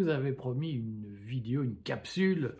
vous 0.00 0.08
avais 0.08 0.32
promis 0.32 0.72
une 0.72 1.04
vidéo, 1.26 1.62
une 1.62 1.76
capsule 1.76 2.54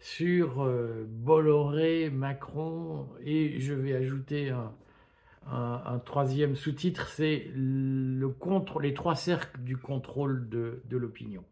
sur 0.00 0.62
euh, 0.62 1.04
Bolloré, 1.08 2.10
Macron, 2.10 3.06
et 3.24 3.60
je 3.60 3.74
vais 3.74 3.94
ajouter 3.94 4.50
un, 4.50 5.98
troisième 6.04 6.56
sous-titre, 6.56 7.08
c'est 7.08 7.50
le 7.54 8.34
les 8.80 8.94
trois 8.94 9.14
cercles 9.14 9.60
du 9.60 9.76
contrôle 9.76 10.48
de, 10.48 10.80
l'opinion. 10.90 11.44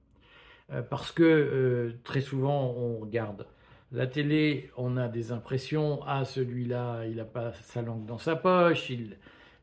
Euh, 0.70 0.82
parce 0.82 1.12
que 1.12 1.22
euh, 1.22 1.92
très 2.04 2.20
souvent, 2.20 2.74
on 2.76 2.98
regarde 2.98 3.46
la 3.92 4.06
télé, 4.06 4.70
on 4.76 4.96
a 4.96 5.08
des 5.08 5.32
impressions, 5.32 6.00
ah 6.06 6.24
celui-là, 6.24 7.06
il 7.06 7.16
n'a 7.16 7.24
pas 7.24 7.52
sa 7.62 7.80
langue 7.80 8.04
dans 8.06 8.18
sa 8.18 8.36
poche, 8.36 8.90
il 8.90 9.16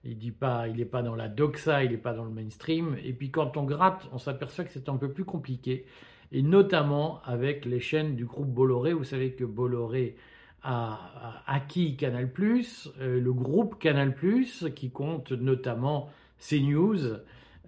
il 0.05 0.17
dit 0.17 0.31
pas, 0.31 0.67
il 0.67 0.77
n'est 0.77 0.85
pas 0.85 1.01
dans 1.01 1.15
la 1.15 1.27
doxa, 1.27 1.83
il 1.83 1.91
n'est 1.91 1.97
pas 1.97 2.13
dans 2.13 2.25
le 2.25 2.31
mainstream. 2.31 2.95
Et 3.03 3.13
puis 3.13 3.31
quand 3.31 3.57
on 3.57 3.63
gratte, 3.63 4.07
on 4.13 4.19
s'aperçoit 4.19 4.63
que 4.63 4.71
c'est 4.71 4.87
un 4.89 4.97
peu 4.97 5.11
plus 5.11 5.25
compliqué. 5.25 5.85
Et 6.31 6.41
notamment 6.41 7.21
avec 7.23 7.65
les 7.65 7.79
chaînes 7.79 8.15
du 8.15 8.25
groupe 8.25 8.49
Bolloré. 8.49 8.93
Vous 8.93 9.03
savez 9.03 9.31
que 9.31 9.43
Bolloré 9.43 10.15
a, 10.63 11.43
acquis 11.47 11.95
Canal+, 11.95 12.29
euh, 12.99 13.19
le 13.19 13.33
groupe 13.33 13.79
Canal+, 13.79 14.15
qui 14.75 14.89
compte 14.91 15.31
notamment 15.31 16.09
CNews 16.39 17.17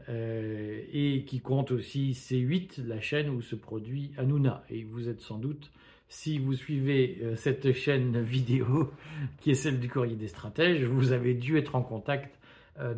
euh, 0.09 0.81
et 0.91 1.23
qui 1.25 1.39
compte 1.39 1.71
aussi 1.71 2.11
C8, 2.11 2.85
la 2.85 2.99
chaîne 2.99 3.29
où 3.29 3.41
se 3.41 3.55
produit 3.55 4.11
Hanouna. 4.17 4.63
Et 4.69 4.83
vous 4.83 5.09
êtes 5.09 5.21
sans 5.21 5.37
doute 5.37 5.71
si 6.09 6.39
vous 6.39 6.53
suivez 6.53 7.19
euh, 7.21 7.35
cette 7.35 7.73
chaîne 7.73 8.21
vidéo 8.21 8.91
qui 9.41 9.51
est 9.51 9.55
celle 9.55 9.79
du 9.79 9.89
courrier 9.89 10.15
des 10.15 10.27
stratèges, 10.27 10.83
vous 10.83 11.11
avez 11.11 11.33
dû 11.33 11.57
être 11.57 11.75
en 11.75 11.81
contact 11.81 12.36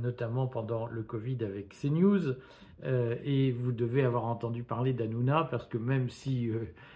notamment 0.02 0.48
pendant 0.48 0.88
le 0.88 1.04
Covid 1.04 1.38
avec 1.44 1.76
CNews 1.80 2.36
euh, 2.84 3.16
et 3.24 3.52
vous 3.52 3.72
devez 3.72 4.04
avoir 4.04 4.26
entendu 4.26 4.64
parler 4.64 4.94
d'Anouna 4.94 5.48
parce 5.50 5.68
que 5.68 5.78
même 5.78 6.10
si 6.10 6.50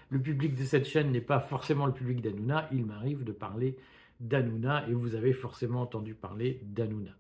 le 0.09 0.20
public 0.20 0.56
de 0.56 0.64
cette 0.64 0.86
chaîne 0.86 1.11
n'est 1.11 1.22
pas 1.22 1.39
forcément 1.39 1.86
le 1.86 1.94
public 1.94 2.22
d'Anouna, 2.22 2.70
il 2.72 2.86
m'arrive 2.86 3.23
de 3.23 3.31
parler 3.31 3.78
d'Anouna 4.20 4.88
et 4.89 4.94
vous 4.94 5.16
avez 5.16 5.34
forcément 5.34 5.81
entendu 5.81 6.14
parler 6.14 6.61
d'Anouna. 6.64 7.11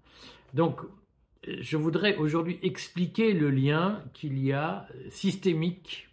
Donc 0.53 0.81
je 1.45 1.77
voudrais 1.77 2.15
aujourd'hui 2.17 2.59
expliquer 2.61 3.33
le 3.33 3.49
lien 3.49 4.01
qu'il 4.13 4.39
y 4.39 4.53
a 4.53 4.87
systémique 5.09 6.09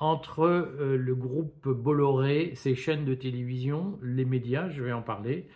entre 0.00 0.44
euh, 0.44 0.96
le 0.96 1.14
groupe 1.14 1.68
Bolloré, 1.68 2.52
ses 2.54 2.74
chaînes 2.74 3.04
de 3.04 3.14
télévision, 3.14 3.98
les 4.02 4.24
médias, 4.24 4.68
je 4.68 4.82
vais 4.82 4.92
en 4.92 5.02
parler, 5.02 5.48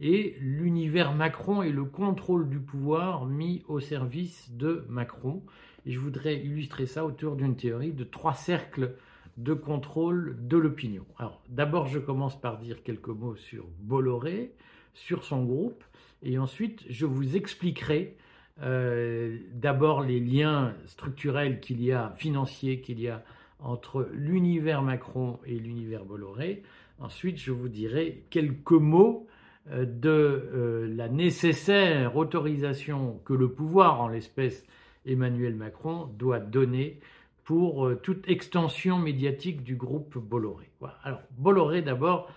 et 0.00 0.36
l'univers 0.40 1.14
Macron 1.14 1.62
et 1.62 1.70
le 1.70 1.84
contrôle 1.84 2.48
du 2.48 2.58
pouvoir 2.58 3.26
mis 3.26 3.62
au 3.68 3.80
service 3.80 4.50
de 4.52 4.84
Macron. 4.88 5.42
Et 5.86 5.92
je 5.92 5.98
voudrais 5.98 6.36
illustrer 6.36 6.86
ça 6.86 7.04
autour 7.04 7.36
d'une 7.36 7.56
théorie 7.56 7.92
de 7.92 8.04
trois 8.04 8.34
cercles 8.34 8.94
de 9.36 9.54
contrôle 9.54 10.36
de 10.40 10.56
l'opinion. 10.56 11.04
Alors 11.18 11.40
d'abord, 11.48 11.86
je 11.86 11.98
commence 11.98 12.40
par 12.40 12.58
dire 12.58 12.82
quelques 12.82 13.08
mots 13.08 13.36
sur 13.36 13.64
Bolloré, 13.80 14.52
sur 14.94 15.24
son 15.24 15.44
groupe, 15.44 15.84
et 16.22 16.38
ensuite 16.38 16.84
je 16.88 17.06
vous 17.06 17.36
expliquerai 17.36 18.16
euh, 18.62 19.38
d'abord 19.52 20.02
les 20.02 20.18
liens 20.18 20.74
structurels 20.86 21.60
qu'il 21.60 21.82
y 21.82 21.92
a, 21.92 22.12
financiers 22.16 22.80
qu'il 22.80 23.00
y 23.00 23.08
a 23.08 23.22
entre 23.60 24.08
l'univers 24.12 24.82
Macron 24.82 25.38
et 25.46 25.54
l'univers 25.54 26.04
Bolloré. 26.04 26.62
Ensuite, 26.98 27.38
je 27.38 27.52
vous 27.52 27.68
dirai 27.68 28.24
quelques 28.30 28.72
mots 28.72 29.28
de 29.70 30.10
euh, 30.10 30.94
la 30.94 31.08
nécessaire 31.08 32.16
autorisation 32.16 33.20
que 33.24 33.34
le 33.34 33.50
pouvoir, 33.50 34.00
en 34.00 34.08
l'espèce 34.08 34.64
Emmanuel 35.04 35.54
Macron, 35.54 36.08
doit 36.18 36.40
donner 36.40 37.00
pour 37.44 37.86
euh, 37.86 37.96
toute 37.96 38.28
extension 38.28 38.98
médiatique 38.98 39.62
du 39.62 39.76
groupe 39.76 40.18
Bolloré. 40.18 40.70
Alors, 41.02 41.20
Bolloré 41.36 41.82
d'abord, 41.82 42.30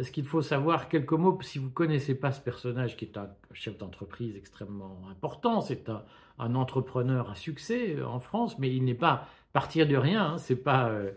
ce 0.00 0.10
qu'il 0.10 0.24
faut 0.24 0.42
savoir, 0.42 0.88
quelques 0.88 1.12
mots, 1.12 1.38
si 1.42 1.58
vous 1.58 1.66
ne 1.66 1.72
connaissez 1.72 2.14
pas 2.14 2.32
ce 2.32 2.40
personnage 2.40 2.96
qui 2.96 3.06
est 3.06 3.16
un 3.16 3.28
chef 3.52 3.78
d'entreprise 3.78 4.36
extrêmement 4.36 5.00
important, 5.10 5.60
c'est 5.60 5.88
un, 5.88 6.54
entrepreneur 6.54 7.30
à 7.30 7.34
succès 7.34 8.00
en 8.02 8.20
France, 8.20 8.58
mais 8.58 8.74
il 8.74 8.84
n'est 8.84 8.94
pas 8.94 9.26
partir 9.52 9.88
de 9.88 9.96
rien. 9.96 10.32
Hein. 10.32 10.38
C'est 10.38 10.62
pas 10.62 10.88
euh, 10.88 11.10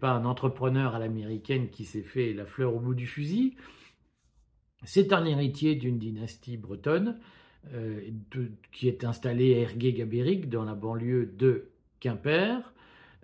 pas 0.00 0.12
un 0.12 0.24
entrepreneur 0.24 0.94
à 0.94 0.98
l'américaine 0.98 1.68
qui 1.68 1.84
s'est 1.84 2.02
fait 2.02 2.32
la 2.32 2.46
fleur 2.46 2.74
au 2.74 2.78
bout 2.78 2.94
du 2.94 3.06
fusil. 3.06 3.56
C'est 4.84 5.12
un 5.12 5.24
héritier 5.24 5.74
d'une 5.74 5.98
dynastie 5.98 6.56
bretonne 6.56 7.18
euh, 7.72 8.00
qui 8.72 8.88
est 8.88 9.04
installée 9.04 9.54
à 9.54 9.58
Ergué-Gabéric 9.60 10.48
dans 10.48 10.64
la 10.64 10.74
banlieue 10.74 11.26
de 11.26 11.68
Quimper. 12.00 12.72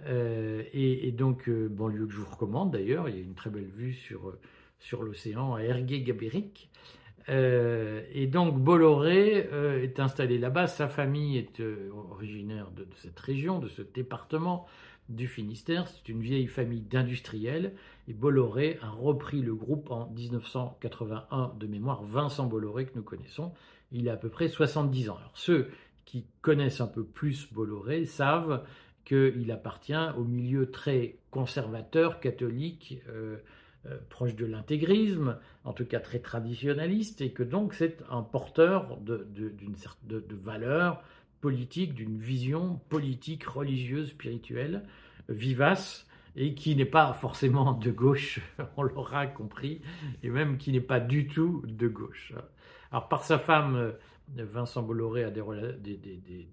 Euh, 0.06 0.62
et, 0.72 1.12
donc, 1.12 1.50
banlieue 1.50 2.06
que 2.06 2.12
je 2.12 2.18
vous 2.18 2.30
recommande 2.30 2.70
d'ailleurs, 2.70 3.08
il 3.08 3.16
y 3.16 3.18
a 3.18 3.22
une 3.22 3.34
très 3.34 3.50
belle 3.50 3.68
vue 3.68 3.92
sur, 3.92 5.02
l'océan 5.02 5.54
à 5.54 5.62
Ergué-Gabéric. 5.62 6.70
Euh, 7.28 8.02
et 8.12 8.26
donc 8.26 8.58
Bolloré 8.58 9.48
euh, 9.52 9.82
est 9.82 10.00
installé 10.00 10.38
là-bas. 10.38 10.66
Sa 10.66 10.88
famille 10.88 11.38
est 11.38 11.60
euh, 11.60 11.90
originaire 12.10 12.70
de, 12.70 12.86
cette 12.96 13.18
région, 13.18 13.58
de 13.58 13.68
ce 13.68 13.82
département 13.82 14.66
du 15.10 15.26
Finistère. 15.26 15.86
C'est 15.88 16.08
une 16.08 16.20
vieille 16.20 16.46
famille 16.46 16.80
d'industriels. 16.80 17.74
Et 18.08 18.14
Bolloré 18.14 18.78
a 18.82 18.88
repris 18.88 19.42
le 19.42 19.54
groupe 19.54 19.90
en 19.90 20.08
1981 20.10 21.52
de 21.58 21.66
mémoire. 21.66 22.02
Vincent 22.04 22.46
Bolloré 22.46 22.86
que 22.86 22.96
nous 22.96 23.02
connaissons, 23.02 23.52
il 23.92 24.08
a 24.08 24.14
à 24.14 24.16
peu 24.16 24.30
près 24.30 24.48
70 24.48 25.10
ans. 25.10 25.16
Alors 25.16 25.36
ceux 25.36 25.68
qui 26.06 26.24
connaissent 26.40 26.80
un 26.80 26.86
peu 26.86 27.04
plus 27.04 27.52
Bolloré 27.52 28.04
savent 28.06 28.64
qu'il 29.04 29.50
appartient 29.52 30.08
au 30.16 30.24
milieu 30.24 30.70
très 30.70 31.16
conservateur, 31.30 32.20
catholique, 32.20 33.00
euh, 33.08 33.36
proche 34.10 34.36
de 34.36 34.44
l'intégrisme, 34.44 35.38
en 35.64 35.72
tout 35.72 35.86
cas 35.86 36.00
très 36.00 36.18
traditionnaliste, 36.18 37.22
et 37.22 37.32
que 37.32 37.42
donc 37.42 37.72
c'est 37.72 37.98
un 38.10 38.22
porteur 38.22 38.98
de, 38.98 39.26
de, 39.30 39.52
de, 40.04 40.20
de 40.20 40.34
valeurs 40.36 41.02
politiques, 41.40 41.94
d'une 41.94 42.18
vision 42.18 42.80
politique, 42.88 43.44
religieuse, 43.44 44.10
spirituelle, 44.10 44.84
vivace, 45.28 46.06
et 46.36 46.54
qui 46.54 46.76
n'est 46.76 46.84
pas 46.84 47.12
forcément 47.12 47.72
de 47.72 47.90
gauche, 47.90 48.40
on 48.76 48.82
l'aura 48.82 49.26
compris, 49.26 49.80
et 50.22 50.30
même 50.30 50.58
qui 50.58 50.72
n'est 50.72 50.80
pas 50.80 51.00
du 51.00 51.26
tout 51.26 51.62
de 51.66 51.88
gauche. 51.88 52.32
Alors 52.92 53.08
par 53.08 53.24
sa 53.24 53.38
femme, 53.38 53.92
Vincent 54.36 54.82
Bolloré 54.82 55.24
a 55.24 55.30
des, 55.30 55.42
des, 55.80 55.96
des, 55.96 56.48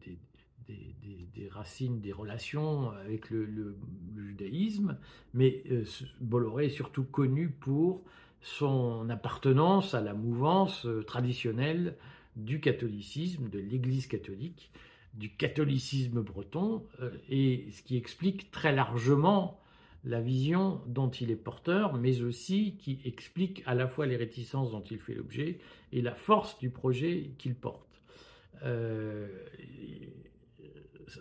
des, 0.67 1.49
racines, 1.49 2.01
des 2.01 2.11
relations 2.11 2.91
avec 2.91 3.29
le, 3.29 3.77
judaïsme, 4.15 4.97
mais 5.33 5.63
euh, 5.71 5.85
Bolloré 6.19 6.65
est 6.65 6.69
surtout 6.69 7.03
connu 7.03 7.49
pour 7.49 8.03
son 8.41 9.09
appartenance 9.09 9.93
à 9.93 10.01
la 10.01 10.13
mouvance 10.13 10.85
euh, 10.85 11.03
traditionnelle 11.03 11.95
du 12.37 12.61
catholicisme, 12.61 13.49
de 13.49 13.59
l'Église 13.59 14.07
catholique, 14.07 14.71
du 15.13 15.29
catholicisme 15.29 16.21
breton, 16.21 16.85
euh, 17.01 17.11
et 17.29 17.67
ce 17.71 17.81
qui 17.81 17.97
explique 17.97 18.51
très 18.51 18.73
largement 18.73 19.59
la 20.05 20.21
vision 20.21 20.79
dont 20.87 21.09
il 21.09 21.31
est 21.31 21.35
porteur, 21.35 21.93
mais 21.97 22.21
aussi 22.21 22.75
qui 22.77 22.99
explique 23.03 23.61
à 23.65 23.75
la 23.75 23.87
fois 23.87 24.05
les 24.05 24.15
réticences 24.15 24.71
dont 24.71 24.83
il 24.89 24.99
fait 24.99 25.15
l'objet 25.15 25.59
et 25.91 26.01
la 26.01 26.15
force 26.15 26.57
du 26.59 26.69
projet 26.69 27.31
qu'il 27.37 27.55
porte 27.55 27.83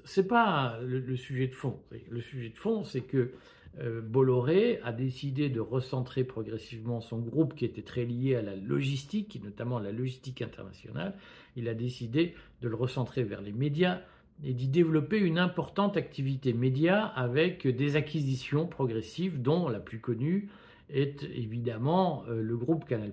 c'est 0.05 0.27
pas 0.27 0.79
le, 0.83 1.17
sujet 1.17 1.47
de 1.49 1.55
fond. 1.55 1.79
Le 2.11 2.21
sujet 2.21 2.49
de 2.51 2.59
fond, 2.59 2.85
c'est 2.85 3.03
que 3.03 3.17
euh, 3.17 3.29
Bolloré 3.79 4.81
a 4.85 4.93
décidé 4.93 5.51
de 5.51 5.61
recentrer 5.61 6.25
progressivement 6.25 7.01
son 7.01 7.19
groupe 7.19 7.55
qui 7.55 7.65
était 7.65 7.83
très 7.83 8.05
lié 8.05 8.37
à 8.37 8.43
la 8.43 8.57
logistique, 8.57 9.39
notamment 9.45 9.79
la 9.79 9.93
logistique 9.93 10.41
internationale. 10.41 11.15
Il 11.57 11.69
a 11.69 11.75
décidé 11.75 12.35
de 12.63 12.69
le 12.69 12.75
recentrer 12.75 13.23
vers 13.23 13.43
les 13.43 13.53
médias 13.53 14.01
et 14.45 14.55
d'y 14.55 14.69
développer 14.69 15.19
une 15.19 15.39
importante 15.39 15.97
activité 15.97 16.53
média 16.53 17.05
avec 17.05 17.67
des 17.67 17.97
acquisitions 17.97 18.67
progressives, 18.67 19.43
dont 19.43 19.69
la 19.69 19.81
plus 19.81 20.01
connue 20.01 20.49
est 20.89 21.25
évidemment 21.25 22.25
euh, 22.29 22.43
le 22.43 22.57
groupe 22.57 22.87
Canal+, 22.87 23.13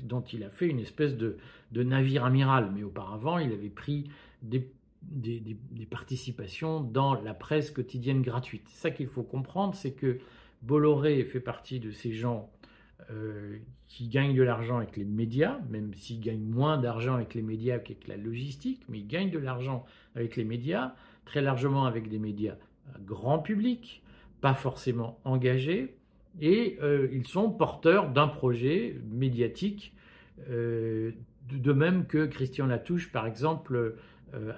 dont 0.00 0.22
il 0.22 0.42
a 0.42 0.50
fait 0.50 0.66
une 0.66 0.80
espèce 0.80 1.16
de 1.16 1.36
navire 1.72 2.24
amiral. 2.24 2.70
Mais 2.74 2.82
auparavant, 2.82 3.38
il 3.38 3.52
avait 3.52 3.68
pris 3.68 4.10
des 4.42 4.70
des, 5.02 5.56
participations 5.90 6.80
dans 6.80 7.20
la 7.20 7.34
presse 7.34 7.70
quotidienne 7.70 8.22
gratuite. 8.22 8.68
Ça 8.68 8.90
qu'il 8.90 9.08
faut 9.08 9.22
comprendre, 9.22 9.74
c'est 9.74 9.92
que 9.92 10.18
Bolloré 10.62 11.24
fait 11.24 11.40
partie 11.40 11.80
de 11.80 11.90
ces 11.90 12.12
gens 12.12 12.50
euh, 13.10 13.58
qui 13.88 14.08
gagnent 14.08 14.36
de 14.36 14.42
l'argent 14.42 14.76
avec 14.76 14.96
les 14.96 15.04
médias, 15.04 15.58
même 15.70 15.94
s'ils 15.94 16.20
gagnent 16.20 16.44
moins 16.44 16.78
d'argent 16.78 17.14
avec 17.14 17.34
les 17.34 17.42
médias 17.42 17.78
qu'avec 17.78 18.06
la 18.06 18.16
logistique, 18.16 18.82
mais 18.88 18.98
ils 18.98 19.06
gagnent 19.06 19.30
de 19.30 19.38
l'argent 19.38 19.84
avec 20.14 20.36
les 20.36 20.44
médias, 20.44 20.94
très 21.24 21.40
largement 21.40 21.86
avec 21.86 22.08
des 22.08 22.18
médias 22.18 22.56
grand 23.04 23.38
public, 23.38 24.02
pas 24.40 24.54
forcément 24.54 25.18
engagés, 25.24 25.96
et 26.40 26.78
euh, 26.82 27.08
ils 27.12 27.26
sont 27.26 27.50
porteurs 27.50 28.10
d'un 28.10 28.28
projet 28.28 28.96
médiatique, 29.10 29.92
euh, 30.48 31.12
de 31.50 31.72
même 31.72 32.06
que 32.06 32.26
Christian 32.26 32.66
Latouche, 32.66 33.10
par 33.10 33.26
exemple, 33.26 33.96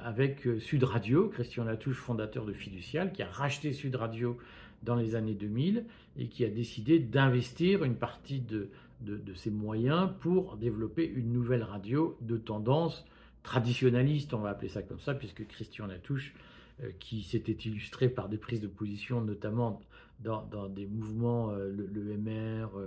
avec 0.05 0.47
Sud 0.61 0.85
Radio, 0.85 1.29
Christian 1.29 1.65
Latouche, 1.65 1.97
fondateur 1.97 2.45
de 2.45 2.53
Fiducial, 2.53 3.13
qui 3.13 3.23
a 3.23 3.29
racheté 3.29 3.73
Sud 3.73 3.95
Radio 3.95 4.39
dans 4.83 4.97
les 4.97 5.15
années 5.15 5.35
2000 5.35 5.85
et 6.19 6.27
qui 6.27 6.45
a 6.45 6.49
décidé 6.49 6.99
d'investir 6.99 7.85
une 7.85 7.97
partie 7.97 8.41
de, 8.41 8.69
de, 9.03 9.35
ses 9.35 9.51
moyens 9.51 10.11
pour 10.21 10.57
développer 10.57 11.07
une 11.07 11.33
nouvelle 11.33 11.63
radio 11.63 12.17
de 12.21 12.37
tendance 12.37 13.05
traditionnaliste, 13.43 14.35
on 14.35 14.39
va 14.39 14.51
appeler 14.51 14.69
ça 14.69 14.83
comme 14.83 15.01
ça, 15.01 15.15
puisque 15.15 15.47
Christian 15.47 15.87
Latouche, 15.87 16.35
euh, 16.83 16.91
qui 17.01 17.23
s'était 17.23 17.53
illustré 17.53 18.09
par 18.09 18.29
des 18.29 18.39
prises 18.39 18.61
de 18.61 18.69
position, 18.69 19.21
notamment 19.21 19.81
dans, 20.21 20.69
des 20.69 20.87
mouvements, 20.87 21.51
euh, 21.51 21.73
le, 21.73 22.17
MR, 22.17 22.69
euh, 22.77 22.87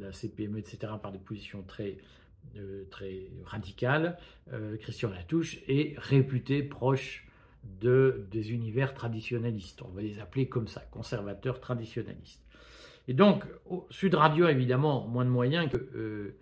la 0.00 0.12
CPME, 0.12 0.58
etc., 0.58 0.94
par 1.02 1.12
des 1.12 1.18
positions 1.18 1.62
très, 1.62 1.98
très 2.90 3.28
radicales, 3.44 4.16
Christian 4.80 5.10
Latouche 5.10 5.58
est 5.66 5.98
réputé 5.98 6.62
proche 6.62 7.26
de, 7.80 8.26
des 8.30 8.52
univers 8.52 8.94
traditionnalistes. 8.94 9.82
On 9.82 9.88
va 9.88 10.02
les 10.02 10.20
appeler 10.20 10.48
comme 10.48 10.68
ça, 10.68 10.80
conservateurs 10.90 11.60
traditionnalistes. 11.60 12.42
Et 13.08 13.14
donc, 13.14 13.44
Sud 13.90 14.14
Radio, 14.14 14.48
évidemment, 14.48 15.06
moins 15.06 15.24
de 15.24 15.30
moyens 15.30 15.70
que 15.70 15.76
euh, 15.76 16.36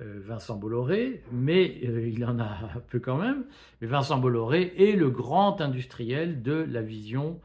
euh, 0.00 0.20
Vincent 0.24 0.56
Bolloré, 0.56 1.22
mais 1.32 1.80
euh, 1.84 2.08
il 2.08 2.24
en 2.24 2.38
a 2.38 2.70
un 2.76 2.80
peu 2.80 3.00
quand 3.00 3.16
même. 3.16 3.44
Mais 3.80 3.86
Vincent 3.86 4.18
Bolloré 4.18 4.74
est 4.76 4.96
le 4.96 5.10
grand 5.10 5.60
industriel 5.60 6.42
de 6.42 6.66
la 6.68 6.82
vision 6.82 7.40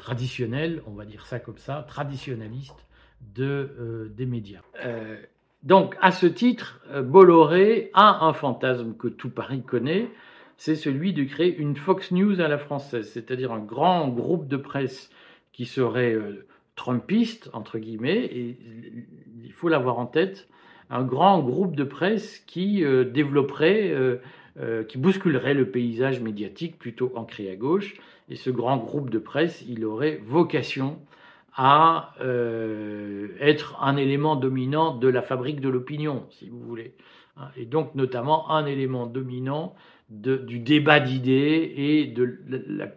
traditionnelle, 0.00 0.82
on 0.88 0.94
va 0.94 1.04
dire 1.04 1.26
ça 1.26 1.38
comme 1.38 1.58
ça, 1.58 1.84
traditionnaliste 1.86 2.88
de, 3.20 4.10
des 4.16 4.26
médias. 4.26 4.62
Donc, 5.62 5.96
à 6.00 6.10
ce 6.10 6.26
titre, 6.26 6.80
Bolloré 7.02 7.90
a 7.94 8.24
un 8.24 8.32
fantasme 8.32 8.94
que 8.96 9.08
tout 9.08 9.30
Paris 9.30 9.62
connaît, 9.62 10.08
c'est 10.60 10.76
celui 10.76 11.14
de 11.14 11.24
créer 11.24 11.56
une 11.56 11.74
Fox 11.74 12.12
News 12.12 12.38
à 12.38 12.46
la 12.46 12.58
française, 12.58 13.10
c'est-à-dire 13.10 13.50
un 13.50 13.60
grand 13.60 14.08
groupe 14.08 14.46
de 14.46 14.58
presse 14.58 15.10
qui 15.54 15.64
serait 15.64 16.12
euh, 16.12 16.46
trumpiste, 16.76 17.48
entre 17.54 17.78
guillemets, 17.78 18.26
et 18.26 18.58
il 19.42 19.52
faut 19.52 19.70
l'avoir 19.70 19.98
en 19.98 20.04
tête, 20.04 20.48
un 20.90 21.02
grand 21.02 21.40
groupe 21.40 21.76
de 21.76 21.84
presse 21.84 22.40
qui 22.40 22.84
euh, 22.84 23.04
développerait, 23.04 23.90
euh, 23.90 24.84
qui 24.84 24.98
bousculerait 24.98 25.54
le 25.54 25.70
paysage 25.70 26.20
médiatique 26.20 26.78
plutôt 26.78 27.10
ancré 27.14 27.50
à 27.50 27.56
gauche, 27.56 27.94
et 28.28 28.36
ce 28.36 28.50
grand 28.50 28.76
groupe 28.76 29.08
de 29.08 29.18
presse, 29.18 29.64
il 29.66 29.86
aurait 29.86 30.20
vocation 30.26 30.98
à 31.56 32.14
être 33.40 33.76
un 33.82 33.96
élément 33.96 34.36
dominant 34.36 34.94
de 34.94 35.08
la 35.08 35.22
fabrique 35.22 35.60
de 35.60 35.68
l'opinion, 35.68 36.26
si 36.30 36.48
vous 36.48 36.60
voulez. 36.60 36.94
Hein, 37.36 37.48
et 37.56 37.64
donc 37.64 37.94
notamment 37.94 38.50
un 38.50 38.66
élément 38.66 39.06
dominant 39.06 39.74
du 40.10 40.58
débat 40.58 40.98
d'idées 40.98 41.72
et 41.76 42.06
de 42.06 42.40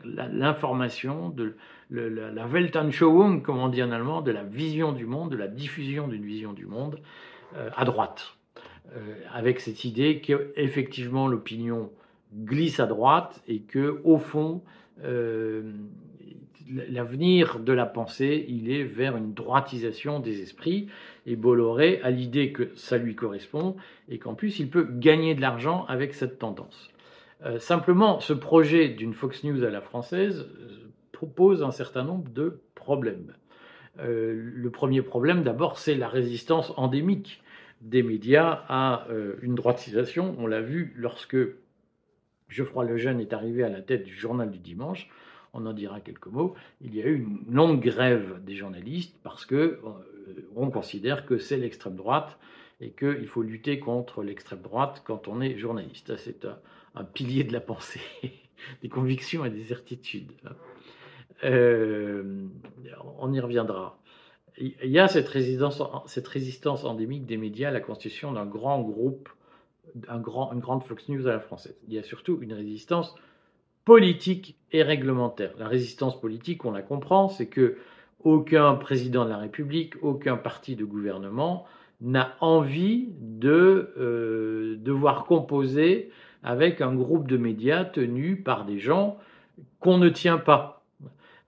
l'information, 0.04 1.30
de 1.30 1.56
la, 1.92 2.48
Weltanschauung, 2.48 3.44
comme 3.44 3.60
on 3.60 3.70
dit 3.70 3.84
en 3.84 3.92
allemand, 3.92 4.22
de 4.22 4.32
la 4.32 4.44
vision 4.44 4.94
du 4.94 5.06
monde, 5.06 5.32
de 5.32 5.38
la 5.38 5.48
diffusion 5.48 6.08
d'une 6.08 6.26
vision 6.26 6.54
du 6.54 6.66
monde 6.66 7.00
euh, 7.56 7.70
à 7.76 7.86
droite. 7.86 8.36
Euh, 8.96 9.00
avec 9.32 9.60
cette 9.60 9.86
idée 9.86 10.22
qu'effectivement 10.22 11.28
l'opinion 11.28 11.92
glisse 12.34 12.80
à 12.80 12.88
droite 12.88 13.44
et 13.48 13.62
que, 13.62 14.02
au 14.04 14.18
fond, 14.18 14.64
euh, 15.04 15.72
l'avenir 16.70 17.60
de 17.60 17.74
la 17.74 17.86
pensée, 17.86 18.46
il 18.48 18.72
est 18.72 18.84
vers 18.84 19.18
une 19.18 19.34
droitisation 19.34 20.20
des 20.20 20.42
esprits. 20.42 20.88
Et 21.26 21.36
Bolloré 21.36 22.02
a 22.04 22.10
l'idée 22.10 22.52
que 22.52 22.72
ça 22.76 22.98
lui 22.98 23.16
correspond 23.16 23.76
et 24.10 24.20
qu'en 24.20 24.34
plus 24.34 24.60
il 24.60 24.70
peut 24.70 24.88
gagner 24.90 25.36
de 25.36 25.42
l'argent 25.42 25.86
avec 25.88 26.14
cette 26.14 26.40
tendance. 26.40 26.90
Euh, 27.46 27.60
simplement, 27.60 28.20
ce 28.20 28.34
projet 28.34 28.90
d'une 28.90 29.14
Fox 29.14 29.44
News 29.44 29.64
à 29.64 29.70
la 29.70 29.82
française 29.82 30.48
euh, 30.62 30.92
propose 31.12 31.64
un 31.64 31.72
certain 31.72 32.04
nombre 32.04 32.30
de 32.32 32.62
problèmes. 32.76 33.34
Euh, 34.00 34.34
le 34.34 34.70
premier 34.70 35.02
problème, 35.02 35.44
d'abord, 35.44 35.78
c'est 35.78 35.96
la 35.96 36.08
résistance 36.08 36.74
endémique 36.78 37.42
des 37.82 38.02
médias 38.02 38.64
à 38.70 39.08
une 39.42 39.56
droitisation. 39.56 40.38
On 40.40 40.48
l'a 40.48 40.62
vu 40.62 40.94
lorsque 40.96 41.36
Geoffroy 42.48 42.86
Lejeune 42.86 43.20
est 43.20 43.34
arrivé 43.34 43.62
à 43.62 43.68
la 43.68 43.82
tête 43.82 44.06
du 44.06 44.14
journal 44.14 44.50
du 44.50 44.60
dimanche. 44.60 45.10
On 45.54 45.66
en 45.66 45.74
dira 45.74 46.00
quelques 46.00 46.28
mots. 46.28 46.56
Il 46.82 46.96
y 46.96 47.02
a 47.02 47.06
eu 47.06 47.18
une 47.18 47.54
longue 47.54 47.80
grève 47.80 48.44
des 48.44 48.56
journalistes 48.56 49.16
parce 49.24 49.46
que 49.46 49.80
on 50.56 50.72
considère 50.72 51.26
que 51.26 51.38
c'est 51.38 51.58
l'extrême 51.58 51.96
droite 51.96 52.38
et 52.82 52.92
qu'il 52.92 53.28
faut 53.28 53.44
lutter 53.44 53.80
contre 53.80 54.24
l'extrême 54.24 54.62
droite 54.62 55.04
quand 55.06 55.28
on 55.28 55.42
est 55.42 55.58
journaliste. 55.58 56.18
C'est 56.18 56.48
un 56.96 57.04
pilier 57.04 57.44
de 57.44 57.54
la 57.54 57.62
pensée, 57.62 58.02
des 58.82 58.90
convictions 58.90 59.46
et 59.46 59.50
des 59.50 59.64
certitudes. 59.64 60.32
Euh, 61.44 62.48
on 63.20 63.34
y 63.34 63.40
reviendra. 63.40 64.00
Il 64.58 64.90
y 64.90 65.00
a 65.00 65.08
cette 65.08 65.28
résistance, 65.30 65.82
cette 66.06 66.28
résistance 66.28 66.84
endémique 66.84 67.26
des 67.26 67.38
médias 67.38 67.70
à 67.70 67.72
la 67.72 67.80
constitution 67.80 68.34
d'un 68.34 68.46
grand 68.46 68.82
groupe, 68.82 69.30
un 70.08 70.20
grand, 70.20 70.54
une 70.54 70.60
grande 70.60 70.84
Fox 70.84 71.10
News 71.10 71.28
à 71.28 71.32
la 71.32 71.40
française. 71.40 71.76
Il 71.88 71.94
y 71.94 71.98
a 71.98 72.04
surtout 72.04 72.38
une 72.42 72.54
résistance 72.54 73.16
politique 73.86 74.58
et 74.72 74.84
réglementaire. 74.84 75.52
La 75.58 75.68
résistance 75.68 76.20
politique, 76.20 76.66
on 76.66 76.72
la 76.72 76.82
comprend, 76.82 77.28
c'est 77.28 77.48
que 77.48 77.78
aucun 78.24 78.76
président 78.76 79.26
de 79.26 79.30
la 79.30 79.38
République, 79.38 79.96
aucun 80.02 80.38
parti 80.38 80.76
de 80.76 80.86
gouvernement 80.86 81.66
n'a 82.02 82.36
envie 82.42 83.10
de 83.20 83.94
euh, 83.98 84.76
devoir 84.78 85.26
composer 85.26 86.12
avec 86.44 86.82
un 86.82 86.94
groupe 86.94 87.28
de 87.28 87.38
médias 87.38 87.86
tenu 87.86 88.38
par 88.38 88.66
des 88.66 88.80
gens 88.80 89.18
qu'on 89.80 89.98
ne 89.98 90.10
tient 90.10 90.38
pas. 90.38 90.84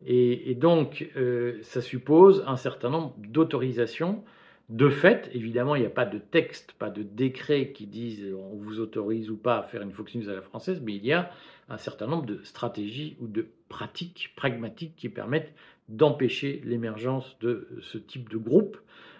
Et, 0.07 0.53
donc, 0.55 1.09
euh, 1.17 1.57
ça 1.63 1.81
suppose 1.81 2.43
un 2.45 2.57
certain 2.57 2.89
nombre 2.89 3.13
d'autorisations. 3.17 4.23
De 4.69 4.89
fait, 4.89 5.29
évidemment, 5.33 5.75
il 5.75 5.81
n'y 5.81 5.87
a 5.87 5.91
pas 5.91 6.05
de 6.05 6.17
texte, 6.17 6.73
pas 6.79 6.89
de 6.89 7.03
décret 7.03 7.71
qui 7.71 7.85
disent 7.85 8.33
on 8.33 8.55
vous 8.55 8.79
autorise 8.79 9.29
ou 9.29 9.37
pas 9.37 9.59
à 9.59 9.63
faire 9.63 9.83
une 9.83 9.91
Fox 9.91 10.15
News 10.15 10.27
à 10.27 10.33
la 10.33 10.41
française, 10.41 10.81
mais 10.83 10.95
il 10.95 11.05
y 11.05 11.13
a 11.13 11.29
un 11.69 11.77
certain 11.77 12.07
nombre 12.07 12.25
de 12.25 12.39
stratégies 12.43 13.15
ou 13.19 13.27
de 13.27 13.47
pratiques 13.69 14.33
pragmatiques 14.35 14.95
qui 14.95 15.09
permettent 15.09 15.53
d'empêcher 15.87 16.61
l'émergence 16.65 17.37
de 17.41 17.67
ce 17.81 17.99
type 17.99 18.27
de 18.29 18.37
groupe. 18.37 18.77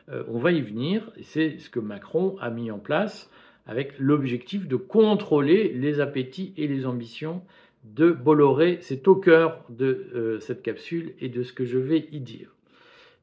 Euh, 0.10 0.24
on 0.28 0.40
va 0.40 0.52
y 0.52 0.62
venir, 0.62 1.12
c'est 1.22 1.60
ce 1.60 1.70
que 1.70 1.80
Macron 1.80 2.38
a 2.40 2.50
mis 2.50 2.72
en 2.72 2.80
place 2.80 3.30
avec 3.68 3.94
l'objectif 4.00 4.68
de 4.68 4.76
contrôler 4.76 5.74
les 5.74 6.00
appétits 6.00 6.54
et 6.58 6.68
les 6.68 6.88
ambitions 6.88 7.44
de 7.84 8.12
Bolloré. 8.12 8.80
C'est 8.82 9.08
au 9.08 9.16
cœur 9.16 9.64
de 9.70 10.08
euh, 10.16 10.40
cette 10.40 10.64
capsule 10.64 11.14
et 11.20 11.30
de 11.30 11.44
ce 11.44 11.54
que 11.54 11.66
je 11.66 11.78
vais 11.78 12.08
y 12.12 12.20
dire. 12.20 12.55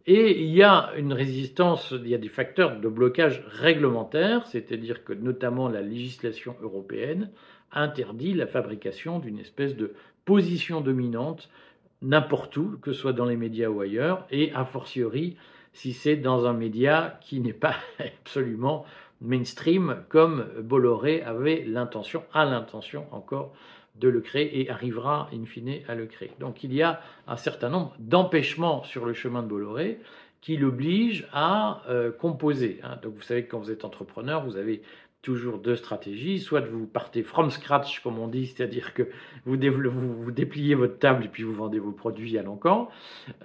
Et 0.07 0.43
il 0.43 0.51
y 0.51 0.63
a 0.63 0.91
une 0.97 1.13
résistance, 1.13 1.93
il 1.93 2.09
y 2.09 2.15
a 2.15 2.19
des 2.19 2.29
facteurs 2.29 2.81
de 2.81 2.89
blocage 2.89 3.45
réglementaire, 3.49 4.47
c'est-à-dire 4.47 5.05
que 5.05 5.13
notamment 5.13 5.69
la 5.69 5.81
législation 5.81 6.57
européenne 6.61 7.31
interdit 7.71 8.35
la 8.35 8.47
fabrication 8.47 9.21
d'une 9.21 9.39
espèce 9.39 9.77
de 9.77 9.93
position 10.25 10.81
dominante 10.81 11.49
n'importe 12.03 12.57
où, 12.57 12.79
que 12.83 12.93
ce 12.93 13.01
soit 13.01 13.13
dans 13.13 13.25
les 13.25 13.37
médias 13.37 13.69
ou 13.69 13.81
ailleurs, 13.81 14.27
et 14.31 14.53
a 14.55 14.65
fortiori 14.65 15.37
si 15.73 15.93
c'est 15.93 16.17
dans 16.17 16.47
un 16.47 16.53
média 16.53 17.19
qui 17.23 17.41
n'est 17.41 17.53
pas 17.53 17.77
absolument 17.99 18.85
mainstream 19.21 20.03
comme 20.09 20.47
Bolloré 20.61 21.23
avait 21.23 21.65
l'intention, 21.67 22.25
a 22.33 22.45
l'intention 22.45 23.07
encore 23.13 23.55
de 23.97 24.09
le 24.09 24.21
créer 24.21 24.61
et 24.61 24.71
arrivera 24.71 25.29
in 25.33 25.45
fine 25.45 25.81
à 25.89 25.95
le 25.95 26.07
créer. 26.07 26.33
Donc 26.41 26.65
il 26.65 26.73
y 26.73 26.83
a 26.83 27.01
un 27.27 27.37
certain 27.37 27.69
nombre 27.69 27.95
d'empêchements 27.99 28.83
sur 28.85 29.05
le 29.05 29.13
chemin 29.13 29.43
de 29.43 29.49
Bolloré 29.49 29.99
qui 30.41 30.57
l'obligent 30.57 31.27
à 31.33 31.83
euh, 31.89 32.11
composer. 32.11 32.81
Hein. 32.83 32.99
Donc 33.03 33.15
vous 33.15 33.23
savez 33.23 33.45
que 33.45 33.51
quand 33.51 33.61
vous 33.61 33.71
êtes 33.71 33.85
entrepreneur, 33.85 34.45
vous 34.45 34.57
avez 34.57 34.83
toujours 35.23 35.59
deux 35.59 35.77
stratégies. 35.77 36.41
Soit 36.41 36.63
vous 36.63 36.87
partez 36.87 37.23
from 37.23 37.51
scratch, 37.51 38.01
comme 38.01 38.19
on 38.19 38.27
dit, 38.27 38.49
c'est-à-dire 38.49 38.93
que 38.93 39.05
vous, 39.47 39.57
vous, 39.57 40.31
dépliez 40.33 40.75
votre 40.75 40.99
table 40.99 41.25
et 41.25 41.29
puis 41.29 41.45
vous 41.45 41.55
vendez 41.55 41.79
vos 41.79 41.93
produits 41.93 42.37
à 42.37 42.43
l'encan. 42.43 42.91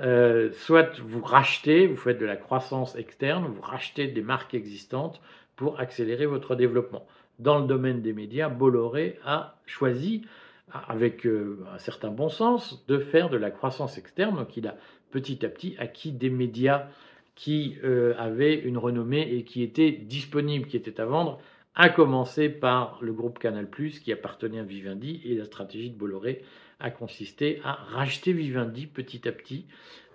Euh, 0.01 0.51
soit 0.54 1.00
vous 1.01 1.22
rachetez, 1.22 1.88
vous 1.88 1.96
faites 1.96 2.20
de 2.20 2.25
la 2.25 2.36
croissance 2.36 2.96
externe, 2.96 3.46
vous 3.46 3.62
rachetez 3.62 4.08
des 4.08 4.24
marques 4.24 4.56
existantes 4.56 5.22
pour 5.56 5.80
accélérer 5.80 6.25
votre 6.25 6.56
développement. 6.56 7.06
Dans 7.39 7.60
le 7.60 7.67
domaine 7.67 8.01
des 8.01 8.13
médias, 8.13 8.50
Bolloré 8.50 9.20
a 9.24 9.60
choisi, 9.65 10.24
avec 10.72 11.25
euh, 11.25 11.63
un 11.74 11.77
certain 11.77 12.10
bon 12.10 12.29
sens, 12.29 12.86
de 12.88 13.00
faire 13.00 13.29
de 13.29 13.38
la 13.38 13.51
croissance 13.51 13.98
externe. 13.98 14.36
Donc 14.36 14.58
il 14.58 14.67
a 14.67 14.75
petit 15.12 15.46
à 15.46 15.50
petit 15.50 15.75
acquis 15.77 16.12
des 16.12 16.29
médias 16.29 16.88
qui 17.36 17.77
euh, 17.84 18.15
avaient 18.17 18.56
une 18.56 18.77
renommée 18.77 19.22
et 19.32 19.44
qui 19.44 19.62
étaient 19.62 19.91
disponibles, 19.91 20.67
qui 20.67 20.75
étaient 20.75 21.00
à 21.00 21.06
vendre, 21.06 21.39
à 21.75 21.89
commencer 21.89 22.50
par 22.50 22.98
le 23.01 23.13
groupe 23.13 23.38
Canal+, 23.38 23.67
qui 23.70 24.12
appartenait 24.12 24.60
à 24.60 24.63
Vivendi, 24.63 25.22
et 25.24 25.36
la 25.36 25.46
stratégie 25.46 25.91
de 25.91 25.96
Bolloré 25.96 26.41
a 26.79 26.89
consisté 26.89 27.62
à 27.63 27.74
racheter 27.74 28.34
Vivendi 28.34 28.88
petit 28.88 29.27
à 29.27 29.32
petit, 29.32 29.67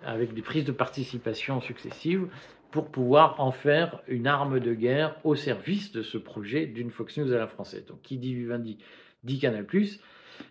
avec 0.03 0.33
des 0.33 0.41
prises 0.41 0.65
de 0.65 0.73
participation 0.73 1.61
successives, 1.61 2.27
pour 2.73 2.89
pouvoir 2.89 3.39
en 3.39 3.51
faire 3.51 4.01
une 4.07 4.25
arme 4.25 4.59
de 4.59 4.73
guerre 4.73 5.15
au 5.23 5.35
service 5.35 5.91
de 5.91 6.01
ce 6.01 6.17
projet 6.17 6.65
d'une 6.65 6.89
Fox 6.89 7.19
News 7.19 7.31
à 7.31 7.37
la 7.37 7.45
française. 7.45 7.85
Donc 7.85 8.01
qui 8.01 8.17
dit 8.17 8.33
Vivendi 8.33 8.79
dit 9.23 9.37
Canal+. 9.37 9.67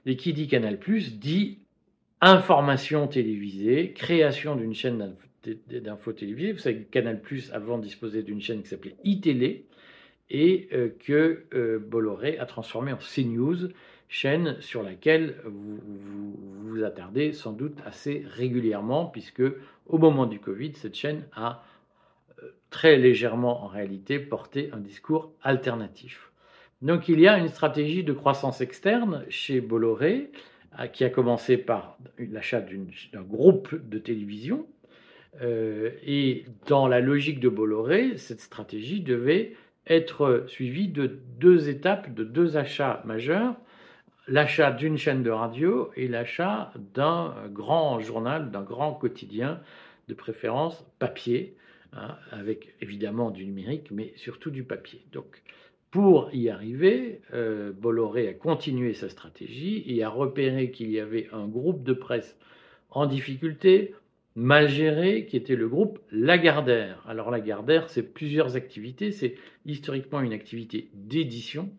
Et 0.07 0.17
qui 0.17 0.33
dit 0.33 0.47
Canal 0.47 0.79
dit 1.19 1.59
information 2.21 3.09
télévisée, 3.09 3.93
création 3.93 4.55
d'une 4.55 4.73
chaîne 4.73 5.17
d'info 5.69 6.13
télévisée. 6.13 6.53
Vous 6.53 6.61
savez 6.61 6.85
que 6.85 6.91
Canal 6.93 7.21
avant 7.53 7.79
disposait 7.79 8.23
d'une 8.23 8.41
chaîne 8.41 8.63
qui 8.63 8.69
s'appelait 8.69 8.95
iTélé 9.03 9.67
et 10.31 10.69
euh, 10.73 10.91
que 11.05 11.47
euh, 11.55 11.81
Bolloré 11.81 12.39
a 12.39 12.47
transformé 12.47 12.93
en 12.93 12.99
CNews, 12.99 13.69
chaîne 14.09 14.61
sur 14.61 14.85
laquelle 14.85 15.35
vous, 15.45 15.81
vous, 16.69 16.85
attardez 16.85 17.33
sans 17.33 17.53
doute 17.53 17.79
assez 17.85 18.25
régulièrement, 18.29 19.07
puisque 19.07 19.43
au 19.89 19.99
moment 19.99 20.27
du 20.27 20.39
Covid, 20.39 20.75
cette 20.77 20.95
chaîne 20.95 21.25
a 21.35 21.65
très 22.73 22.97
légèrement 22.97 23.63
en 23.63 23.69
réalité 23.69 24.19
porté 24.19 24.71
un 24.73 24.81
discours 24.81 25.31
alternatif. 25.43 26.33
Donc 26.81 27.09
il 27.09 27.21
y 27.21 27.29
a 27.29 27.39
une 27.39 27.49
stratégie 27.49 28.03
de 28.03 28.13
croissance 28.13 28.61
externe 28.61 29.25
chez 29.29 29.61
Bolloré 29.61 30.33
qui 30.93 31.05
a 31.05 31.11
commencé 31.11 31.59
par 31.59 31.99
l'achat 32.19 32.61
d'un 33.13 33.21
groupe 33.21 33.75
de 33.75 33.99
télévision. 33.99 34.67
et 35.43 36.45
dans 36.67 36.89
la 36.89 37.01
logique 37.01 37.41
de 37.41 37.51
Bolloré, 37.51 38.17
cette 38.17 38.41
stratégie 38.41 39.01
devait 39.01 39.53
être 39.87 40.45
suivi 40.49 40.89
de 40.89 41.21
deux 41.39 41.69
étapes, 41.69 42.13
de 42.15 42.25
deux 42.25 42.57
achats 42.57 43.03
majeurs, 43.05 43.55
l'achat 44.27 44.73
d'une 44.73 44.97
chaîne 44.97 45.23
de 45.23 45.31
radio 45.31 45.91
et 45.95 46.09
l'achat 46.09 46.73
d'un 46.95 47.35
grand 47.51 48.01
journal, 48.01 48.51
d'un 48.51 48.63
grand 48.63 48.95
quotidien, 48.95 49.61
de 50.09 50.15
préférence 50.15 50.87
papier, 50.99 51.55
hein, 51.93 52.17
avec 52.31 52.75
évidemment 52.81 53.31
du 53.31 53.45
numérique, 53.45 53.91
mais 53.91 54.13
surtout 54.17 54.51
du 54.51 54.65
papier. 54.65 55.03
Donc, 55.13 55.43
pour 55.91 56.31
y 56.33 56.49
arriver, 56.49 57.21
euh, 57.35 57.71
Bolloré 57.73 58.29
a 58.29 58.33
continué 58.33 58.95
sa 58.95 59.09
stratégie 59.11 59.85
et 59.87 60.03
a 60.03 60.09
repéré 60.09 60.71
qu'il 60.71 60.91
y 60.91 60.99
avait 60.99 61.29
un 61.33 61.47
groupe 61.47 61.83
de 61.83 61.93
presse 61.93 62.37
en 62.91 63.07
difficulté, 63.07 63.95
mal 64.35 64.69
géré, 64.69 65.27
qui 65.27 65.37
était 65.37 65.57
le 65.57 65.69
groupe 65.69 65.99
Lagardère. 66.11 67.05
Alors 67.07 67.31
Lagardère, 67.31 67.91
c'est 67.91 68.15
plusieurs 68.15 68.57
activités. 68.57 69.13
C'est 69.13 69.35
historiquement 69.67 70.21
une 70.21 70.33
activité 70.33 70.89
d'édition 70.95 71.71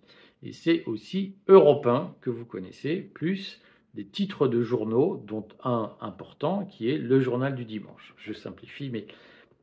et 0.44 0.52
c'est 0.52 0.84
aussi 0.86 1.36
européen 1.48 2.14
que 2.22 2.30
vous 2.30 2.46
connaissez, 2.46 2.98
plus 2.98 3.62
des 3.94 4.06
titres 4.06 4.48
de 4.48 4.62
journaux, 4.62 5.24
dont 5.26 5.48
un 5.64 5.94
important 6.02 6.66
qui 6.66 6.90
est 6.90 6.98
le 6.98 7.20
journal 7.20 7.56
du 7.56 7.66
dimanche. 7.66 8.14
Je 8.18 8.34
simplifie, 8.34 8.90
mais 8.90 9.06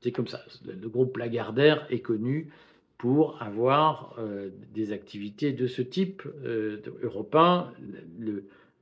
c'est 0.01 0.13
comme 0.13 0.29
ça. 0.29 0.45
Le 0.65 0.89
groupe 0.89 1.17
Lagardère 1.17 1.87
est 1.91 2.01
connu 2.01 2.49
pour 2.99 3.43
avoir 3.43 4.15
euh, 4.19 4.51
des 4.75 4.93
activités 4.93 5.53
de 5.53 5.67
ce 5.67 5.83
type 5.83 6.23
euh, 6.45 6.81
européen. 7.03 7.73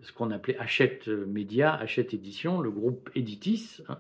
Ce 0.03 0.13
qu'on 0.13 0.31
appelait 0.31 0.57
Hachette 0.59 1.09
Média, 1.09 1.75
Hachette 1.75 2.15
Édition, 2.15 2.61
le 2.61 2.71
groupe 2.71 3.11
Editis, 3.15 3.79
hein, 3.89 3.99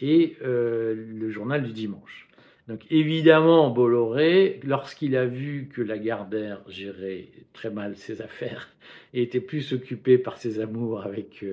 et 0.00 0.36
euh, 0.42 0.94
le 0.94 1.30
journal 1.30 1.62
du 1.62 1.72
dimanche. 1.72 2.28
Donc 2.68 2.84
évidemment, 2.90 3.70
Bolloré, 3.70 4.60
lorsqu'il 4.64 5.16
a 5.16 5.24
vu 5.24 5.68
que 5.72 5.82
Lagardère 5.82 6.62
gérait 6.68 7.28
très 7.52 7.70
mal 7.70 7.96
ses 7.96 8.20
affaires 8.20 8.68
et 9.14 9.22
était 9.22 9.40
plus 9.40 9.72
occupé 9.72 10.18
par 10.18 10.36
ses 10.36 10.60
amours 10.60 11.02
avec 11.02 11.44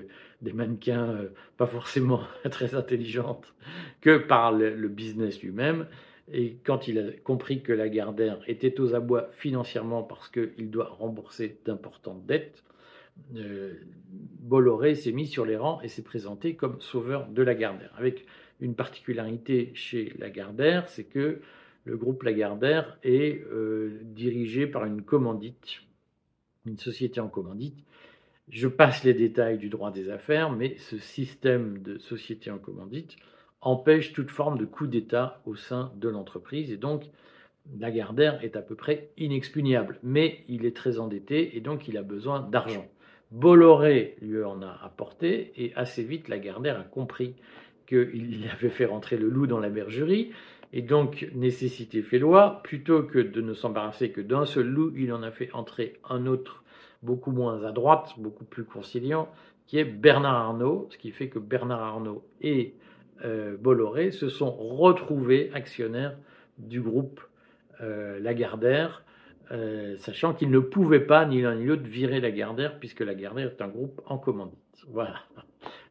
des 0.44 0.54
mannequins 0.54 1.10
euh, 1.10 1.30
pas 1.58 1.68
forcément 1.68 2.22
très 2.52 2.76
intelligentes 2.76 3.54
que 4.02 4.18
par 4.18 4.52
le, 4.52 4.88
business 4.88 5.42
lui-même, 5.42 5.88
et 6.32 6.58
quand 6.64 6.88
il 6.88 7.00
a 7.00 7.12
compris 7.24 7.64
que 7.64 7.74
Lagardère 7.74 8.40
était 8.48 8.80
aux 8.80 8.96
abois 8.96 9.30
financièrement 9.34 10.04
parce 10.04 10.30
qu'il 10.30 10.70
doit 10.70 10.90
rembourser 10.90 11.60
d'importantes 11.66 12.26
dettes, 12.26 12.64
euh, 13.36 13.74
Bolloré 14.40 14.96
s'est 14.96 15.12
mis 15.12 15.28
sur 15.28 15.46
les 15.46 15.58
rangs 15.58 15.82
et 15.82 15.88
s'est 15.88 16.04
présenté 16.04 16.56
comme 16.56 16.80
sauveur 16.82 17.28
de 17.28 17.42
Lagardère. 17.42 17.94
Avec 17.98 18.26
une 18.60 18.76
particularité 18.76 19.72
chez 19.74 20.14
Lagardère, 20.18 20.88
c'est 20.88 21.04
que 21.04 21.42
le 21.86 21.98
groupe 21.98 22.24
Lagardère 22.24 22.98
est 23.04 23.44
euh, 23.52 24.00
dirigé 24.04 24.68
par 24.68 24.86
une 24.86 25.02
commandite, 25.02 25.82
une 26.66 26.78
société 26.78 27.20
en 27.20 27.28
commandite. 27.28 27.78
Je 28.50 28.68
passe 28.68 29.04
les 29.04 29.14
détails 29.14 29.58
du 29.58 29.70
droit 29.70 29.92
des 29.92 30.10
affaires, 30.10 30.52
mais 30.52 30.76
ce 30.78 30.98
système 30.98 31.82
de 31.82 31.98
société 31.98 32.52
en 32.52 32.58
commandite 32.58 33.16
empêche 33.62 34.12
toute 34.12 34.30
forme 34.30 34.58
de 34.58 34.66
coup 34.66 34.88
d'État 34.88 35.42
au 35.46 35.56
sein 35.56 35.94
de 35.96 36.10
l'entreprise 36.10 36.72
et 36.72 36.78
donc 36.78 37.04
Lagardère 37.80 38.44
est 38.44 38.58
à 38.58 38.62
peu 38.62 38.76
près 38.76 39.10
inexpugnable, 39.18 39.98
mais 40.04 40.44
il 40.50 40.66
est 40.66 40.76
très 40.76 41.00
endetté 41.00 41.56
et 41.56 41.62
donc 41.62 41.88
il 41.88 41.98
a 41.98 42.04
besoin 42.04 42.42
d'argent. 42.42 42.86
Bolloré 43.32 44.18
lui 44.22 44.44
en 44.44 44.62
a 44.62 44.80
apporté 44.84 45.54
et 45.56 45.74
assez 45.76 46.04
vite 46.04 46.28
Lagardère 46.28 46.78
a 46.78 46.84
compris 46.84 47.36
qu'il 47.88 48.46
avait 48.52 48.70
fait 48.70 48.86
rentrer 48.86 49.16
le 49.16 49.30
loup 49.30 49.48
dans 49.48 49.60
la 49.60 49.70
bergerie 49.70 50.32
et 50.74 50.82
donc 50.82 51.30
nécessité 51.34 52.02
fait 52.02 52.20
loi, 52.20 52.62
plutôt 52.64 53.04
que 53.04 53.20
de 53.20 53.42
ne 53.42 53.54
s'embarrasser 53.54 54.12
que 54.12 54.22
d'un 54.22 54.46
seul 54.46 54.68
loup, 54.68 54.92
il 54.98 55.14
en 55.14 55.24
a 55.24 55.32
fait 55.32 55.50
entrer 55.54 55.94
un 56.10 56.26
autre 56.26 56.63
beaucoup 57.04 57.32
moins 57.32 57.64
à 57.64 57.72
droite, 57.72 58.14
beaucoup 58.18 58.46
plus 58.46 58.64
conciliant, 58.64 59.30
qui 59.68 59.78
est 59.78 59.86
Bernard 59.86 60.36
Arnault, 60.36 60.88
ce 60.92 60.98
qui 60.98 61.12
fait 61.12 61.30
que 61.30 61.40
Bernard 61.40 61.82
Arnault 61.82 62.24
et 62.42 62.76
euh, 63.24 63.56
Bolloré 63.58 64.12
se 64.12 64.30
sont 64.30 64.52
retrouvés 64.52 65.52
actionnaires 65.54 66.18
du 66.58 66.82
groupe 66.82 67.22
euh, 67.82 68.20
Lagardère 68.20 69.04
euh, 69.52 69.98
sachant 69.98 70.34
qu'ils 70.34 70.50
ne 70.50 70.60
pouvaient 70.60 71.06
pas, 71.06 71.26
ni 71.26 71.42
l'un 71.42 71.56
ni 71.56 71.66
l'autre, 71.66 71.84
virer 71.84 72.22
la 72.22 72.32
Gardère, 72.32 72.80
puisque 72.80 73.02
la 73.02 73.14
Gardère 73.14 73.48
est 73.48 73.62
un 73.62 73.68
groupe 73.68 74.02
en 74.06 74.18
commandite. 74.18 74.58
Voilà. 74.88 75.20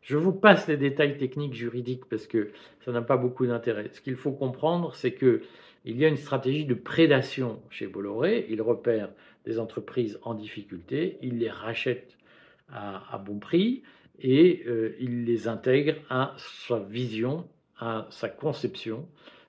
Je 0.01 0.17
vous 0.17 0.33
passe 0.33 0.67
les 0.67 0.77
détails 0.77 1.17
techniques 1.17 1.55
juridiques 1.55 2.07
parce 2.07 2.27
que 2.27 2.51
ça 2.85 2.93
n'a 2.93 3.03
pas 3.03 3.17
beaucoup 3.17 3.47
d'intérêt. 3.47 3.91
Ce 3.93 4.01
qu'il 4.01 4.17
faut 4.17 4.33
comprendre, 4.33 4.95
c'est 4.95 5.13
que 5.13 5.43
il 5.85 5.97
y 5.97 6.05
a 6.05 6.09
une 6.09 6.17
stratégie 6.17 6.65
de 6.65 6.75
prédation 6.75 7.61
chez 7.71 7.87
Bolloré. 7.87 8.47
Il 8.49 8.63
repère 8.63 9.11
des 9.45 9.59
entreprises 9.59 10.19
en 10.23 10.35
difficulté, 10.35 11.19
il 11.23 11.39
les 11.39 11.51
rachète 11.51 12.17
à, 12.73 13.23
bon 13.25 13.39
prix 13.39 13.83
et 14.21 14.63
euh, 14.67 14.97
il 14.99 15.25
les 15.25 15.49
intègre 15.49 15.95
à 16.09 16.35
sa 16.39 16.79
vision, 16.79 17.47
à 17.79 18.07
sa 18.11 18.29
conception 18.29 19.07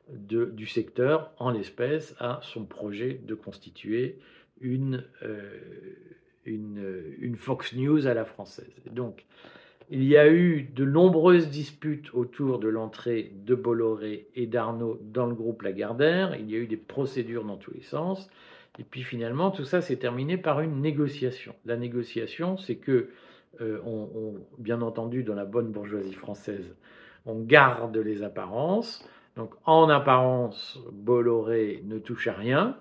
du 0.09 0.67
secteur, 0.67 1.31
en 1.37 1.51
l'espèce, 1.51 2.15
à 2.19 2.39
son 2.43 2.65
projet 2.65 3.21
de 3.25 3.35
constituer 3.35 4.19
une, 4.59 5.05
euh, 5.23 5.59
une, 6.45 7.35
Fox 7.37 7.73
News 7.73 8.05
à 8.05 8.13
la 8.13 8.25
française. 8.25 8.73
donc, 8.91 9.25
il 9.89 10.05
y 10.05 10.17
a 10.17 10.31
eu 10.31 10.63
de 10.63 10.85
nombreuses 10.85 11.49
disputes 11.49 12.13
autour 12.13 12.59
de 12.59 12.67
l'entrée 12.67 13.31
de 13.45 13.53
Bolloré 13.53 14.27
et 14.33 14.47
d'Arnaud 14.47 14.97
dans 15.03 15.25
le 15.25 15.35
groupe 15.35 15.61
Lagardère. 15.61 16.35
Il 16.39 16.49
y 16.49 16.55
a 16.55 16.57
eu 16.57 16.67
des 16.67 16.77
procédures 16.77 17.43
dans 17.43 17.57
tous 17.57 17.73
les 17.73 17.81
sens. 17.81 18.29
Et 18.79 18.83
puis 18.83 19.03
finalement, 19.03 19.51
tout 19.51 19.65
ça 19.65 19.81
s'est 19.81 19.97
terminé 19.97 20.37
par 20.37 20.61
une 20.61 20.81
négociation. 20.81 21.55
La 21.65 21.77
négociation, 21.77 22.57
c'est 22.57 22.77
que, 22.77 23.09
euh, 23.61 23.79
bien 24.57 24.81
entendu, 24.81 25.23
dans 25.23 25.35
la 25.35 25.45
bonne 25.45 25.71
bourgeoisie 25.71 26.13
française, 26.13 26.75
on 27.25 27.39
garde 27.39 27.95
les 27.97 28.23
apparences, 28.23 29.07
donc 29.35 29.53
en 29.65 29.89
apparence, 29.89 30.79
Bolloré 30.91 31.81
ne 31.85 31.97
touche 31.99 32.27
à 32.27 32.33
rien. 32.33 32.77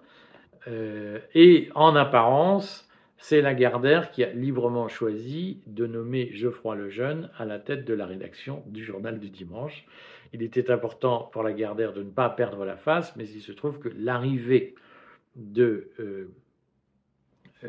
Euh, 0.69 1.19
et 1.35 1.71
en 1.75 1.97
apparence, 1.97 2.89
c'est 3.17 3.41
Lagardère 3.41 4.11
qui 4.11 4.25
a 4.25 4.33
librement 4.33 4.89
choisi 4.89 5.61
de 5.67 5.87
nommer 5.87 6.31
Geoffroy 6.33 6.75
Lejeune 6.75 7.31
à 7.39 7.45
la 7.45 7.59
tête 7.59 7.85
de 7.85 7.95
la 7.95 8.07
rédaction 8.07 8.63
du 8.67 8.85
journal 8.85 9.19
du 9.19 9.31
dimanche. 9.31 9.87
Il 10.33 10.43
était 10.43 10.71
important 10.71 11.29
pour 11.33 11.43
Lagardère 11.43 11.93
de 11.93 12.03
ne 12.03 12.11
pas 12.11 12.29
perdre 12.31 12.65
la 12.65 12.77
face, 12.77 13.15
mais 13.17 13.29
il 13.29 13.41
se 13.41 13.53
trouve 13.53 13.79
que 13.79 13.91
l'arrivée 13.97 14.75
de 15.37 15.91
euh, 16.01 16.29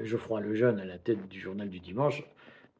Geoffroy 0.03 0.41
Lejeune 0.41 0.79
à 0.79 0.86
la 0.86 0.98
tête 0.98 1.27
du 1.29 1.39
journal 1.39 1.70
du 1.70 1.79
dimanche 1.79 2.24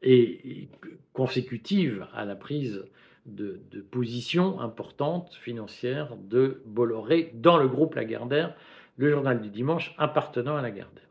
est 0.02 0.68
consécutive 1.12 2.06
à 2.12 2.24
la 2.24 2.36
prise 2.36 2.84
de, 3.26 3.60
position 3.90 4.60
importante 4.60 5.34
financière 5.34 6.16
de 6.16 6.62
Bolloré 6.66 7.30
dans 7.34 7.56
le 7.56 7.68
groupe 7.68 7.94
Lagardère, 7.94 8.54
le 8.96 9.10
journal 9.10 9.40
du 9.40 9.48
dimanche 9.48 9.94
appartenant 9.98 10.56
à 10.56 10.62
Lagardère. 10.62 11.02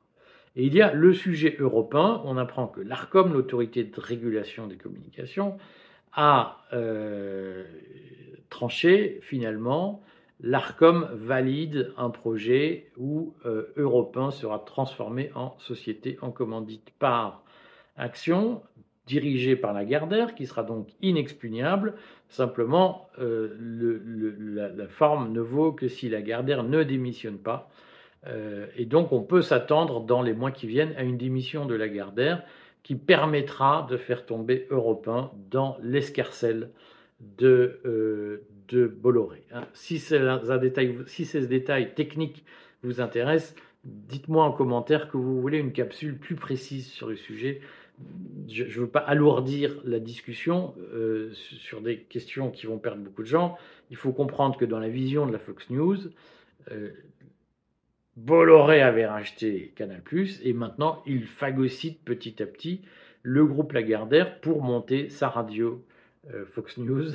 Et 0.55 0.65
il 0.65 0.75
y 0.75 0.81
a 0.81 0.93
le 0.93 1.13
sujet 1.13 1.55
européen, 1.59 2.21
on 2.25 2.37
apprend 2.37 2.67
que 2.67 2.81
l'ARCOM, 2.81 3.33
l'autorité 3.33 3.83
de 3.83 3.99
régulation 3.99 4.67
des 4.67 4.77
communications, 4.77 5.57
a 6.13 6.59
euh, 6.73 7.65
tranché 8.51 9.19
finalement, 9.23 10.03
l'ARCOM 10.41 11.09
valide 11.13 11.93
un 11.97 12.09
projet 12.09 12.91
où 12.97 13.33
euh, 13.45 13.73
sera 14.31 14.59
transformé 14.59 15.31
en 15.35 15.55
société 15.59 16.17
en 16.21 16.31
commandite 16.31 16.91
par 16.99 17.43
action 17.95 18.61
dirigé 19.05 19.55
par 19.55 19.73
la 19.73 19.85
Gardère, 19.85 20.33
qui 20.35 20.45
sera 20.45 20.63
donc 20.63 20.89
inexpugnable. 21.01 21.95
Simplement, 22.29 23.09
euh, 23.19 23.55
la, 24.75 24.87
forme 24.87 25.31
ne 25.31 25.41
vaut 25.41 25.73
que 25.73 25.87
si 25.87 26.09
la 26.09 26.21
Gardère 26.21 26.63
ne 26.63 26.83
démissionne 26.83 27.37
pas. 27.37 27.69
Euh, 28.27 28.67
et 28.77 28.85
donc, 28.85 29.11
on 29.11 29.21
peut 29.21 29.41
s'attendre 29.41 29.99
dans 30.01 30.21
les 30.21 30.33
mois 30.33 30.51
qui 30.51 30.67
viennent 30.67 30.93
à 30.97 31.03
une 31.03 31.17
démission 31.17 31.65
de 31.65 31.75
la 31.75 31.89
Gardère, 31.89 32.43
qui 32.81 32.95
permettra 32.95 33.87
de 33.89 33.97
faire 33.97 34.25
tomber 34.25 34.67
Europe 34.69 35.07
1 35.07 35.31
dans 35.51 35.77
l'escarcelle 35.81 36.69
de, 37.19 37.81
euh, 37.85 38.45
de 38.69 38.87
Bolloré. 38.87 39.43
Hein. 39.51 39.65
Si, 39.73 40.01
un 40.11 40.57
détail, 40.57 40.97
si 41.07 41.25
ces 41.25 41.47
détails 41.47 41.93
techniques 41.93 42.43
vous 42.83 43.01
intéressent, 43.01 43.55
dites-moi 43.83 44.43
en 44.43 44.51
commentaire 44.51 45.09
que 45.09 45.17
vous 45.17 45.41
voulez 45.41 45.57
une 45.57 45.73
capsule 45.73 46.17
plus 46.17 46.35
précise 46.35 46.87
sur 46.87 47.07
le 47.07 47.15
sujet. 47.15 47.61
Je 48.47 48.63
ne 48.63 48.69
veux 48.69 48.87
pas 48.87 48.99
alourdir 48.99 49.79
la 49.85 49.99
discussion 49.99 50.73
euh, 50.93 51.31
sur 51.33 51.81
des 51.81 51.99
questions 51.99 52.49
qui 52.49 52.65
vont 52.65 52.79
perdre 52.79 53.01
beaucoup 53.01 53.21
de 53.21 53.27
gens. 53.27 53.57
Il 53.91 53.97
faut 53.97 54.11
comprendre 54.11 54.57
que 54.57 54.65
dans 54.65 54.79
la 54.79 54.89
vision 54.89 55.27
de 55.27 55.31
la 55.31 55.39
Fox 55.39 55.69
News, 55.69 55.97
euh, 56.71 56.91
Bolloré 58.15 58.81
avait 58.81 59.07
racheté 59.07 59.73
Canal+, 59.75 60.01
et 60.43 60.53
maintenant 60.53 61.01
il 61.05 61.25
phagocyte 61.25 62.03
petit 62.03 62.41
à 62.41 62.45
petit 62.45 62.81
le 63.23 63.45
groupe 63.45 63.71
Lagardère 63.71 64.39
pour 64.41 64.61
monter 64.61 65.09
sa 65.09 65.29
radio 65.29 65.83
euh, 66.33 66.45
Fox 66.45 66.77
News 66.77 67.11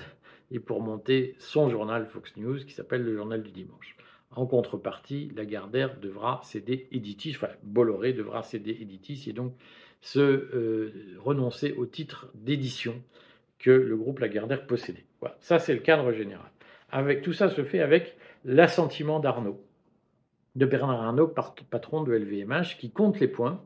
et 0.50 0.60
pour 0.60 0.80
monter 0.80 1.34
son 1.38 1.68
journal 1.68 2.06
Fox 2.06 2.36
News 2.36 2.58
qui 2.64 2.72
s'appelle 2.72 3.02
le 3.02 3.14
Journal 3.16 3.42
du 3.42 3.50
Dimanche. 3.50 3.96
En 4.30 4.46
contrepartie, 4.46 5.30
Lagardère 5.34 5.98
devra 5.98 6.40
céder 6.44 6.88
Editis, 6.92 7.36
Bolloré 7.62 8.12
devra 8.12 8.42
céder 8.42 8.76
Editis 8.80 9.24
et 9.28 9.32
donc 9.32 9.54
se 10.00 10.20
euh, 10.20 11.16
renoncer 11.18 11.72
au 11.72 11.86
titre 11.86 12.30
d'édition 12.34 12.94
que 13.58 13.70
le 13.70 13.96
groupe 13.96 14.20
Lagardère 14.20 14.66
possédait. 14.66 15.04
Voilà, 15.20 15.36
ça 15.40 15.58
c'est 15.58 15.74
le 15.74 15.80
cadre 15.80 16.12
général. 16.12 16.50
Avec 16.90 17.22
tout 17.22 17.32
ça 17.32 17.48
se 17.48 17.64
fait 17.64 17.80
avec 17.80 18.16
l'assentiment 18.44 19.18
d'Arnaud 19.18 19.60
de 20.58 20.66
Bernard 20.66 21.02
Arnault, 21.02 21.32
patron 21.70 22.02
de 22.02 22.12
LVMH, 22.12 22.78
qui 22.78 22.90
compte 22.90 23.20
les 23.20 23.28
points. 23.28 23.62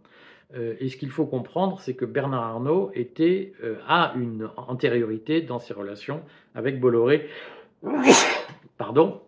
Euh, 0.54 0.74
et 0.80 0.88
ce 0.88 0.96
qu'il 0.96 1.10
faut 1.10 1.26
comprendre, 1.26 1.80
c'est 1.80 1.94
que 1.94 2.04
Bernard 2.04 2.42
Arnault 2.42 2.90
était, 2.94 3.52
euh, 3.64 3.76
a 3.86 4.12
une 4.16 4.48
antériorité 4.56 5.40
dans 5.40 5.58
ses 5.58 5.74
relations 5.74 6.22
avec 6.54 6.80
Bolloré, 6.80 7.28
pardon, 8.78 9.20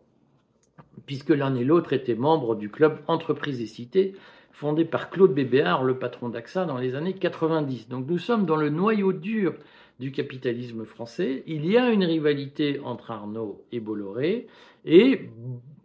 puisque 1.06 1.30
l'un 1.30 1.54
et 1.54 1.64
l'autre 1.64 1.92
étaient 1.92 2.14
membres 2.14 2.54
du 2.54 2.70
club 2.70 2.98
Entreprises 3.06 3.60
et 3.60 3.66
Cités, 3.66 4.14
fondé 4.52 4.84
par 4.84 5.10
Claude 5.10 5.34
Bébéard, 5.34 5.82
le 5.82 5.98
patron 5.98 6.28
d'AXA, 6.28 6.64
dans 6.64 6.78
les 6.78 6.94
années 6.94 7.14
90. 7.14 7.88
Donc 7.88 8.06
nous 8.08 8.18
sommes 8.18 8.46
dans 8.46 8.56
le 8.56 8.70
noyau 8.70 9.12
dur 9.12 9.54
du 10.00 10.12
capitalisme 10.12 10.84
français. 10.84 11.42
Il 11.46 11.66
y 11.66 11.76
a 11.76 11.90
une 11.90 12.04
rivalité 12.04 12.80
entre 12.84 13.10
Arnault 13.10 13.64
et 13.72 13.80
Bolloré, 13.80 14.46
et 14.84 15.30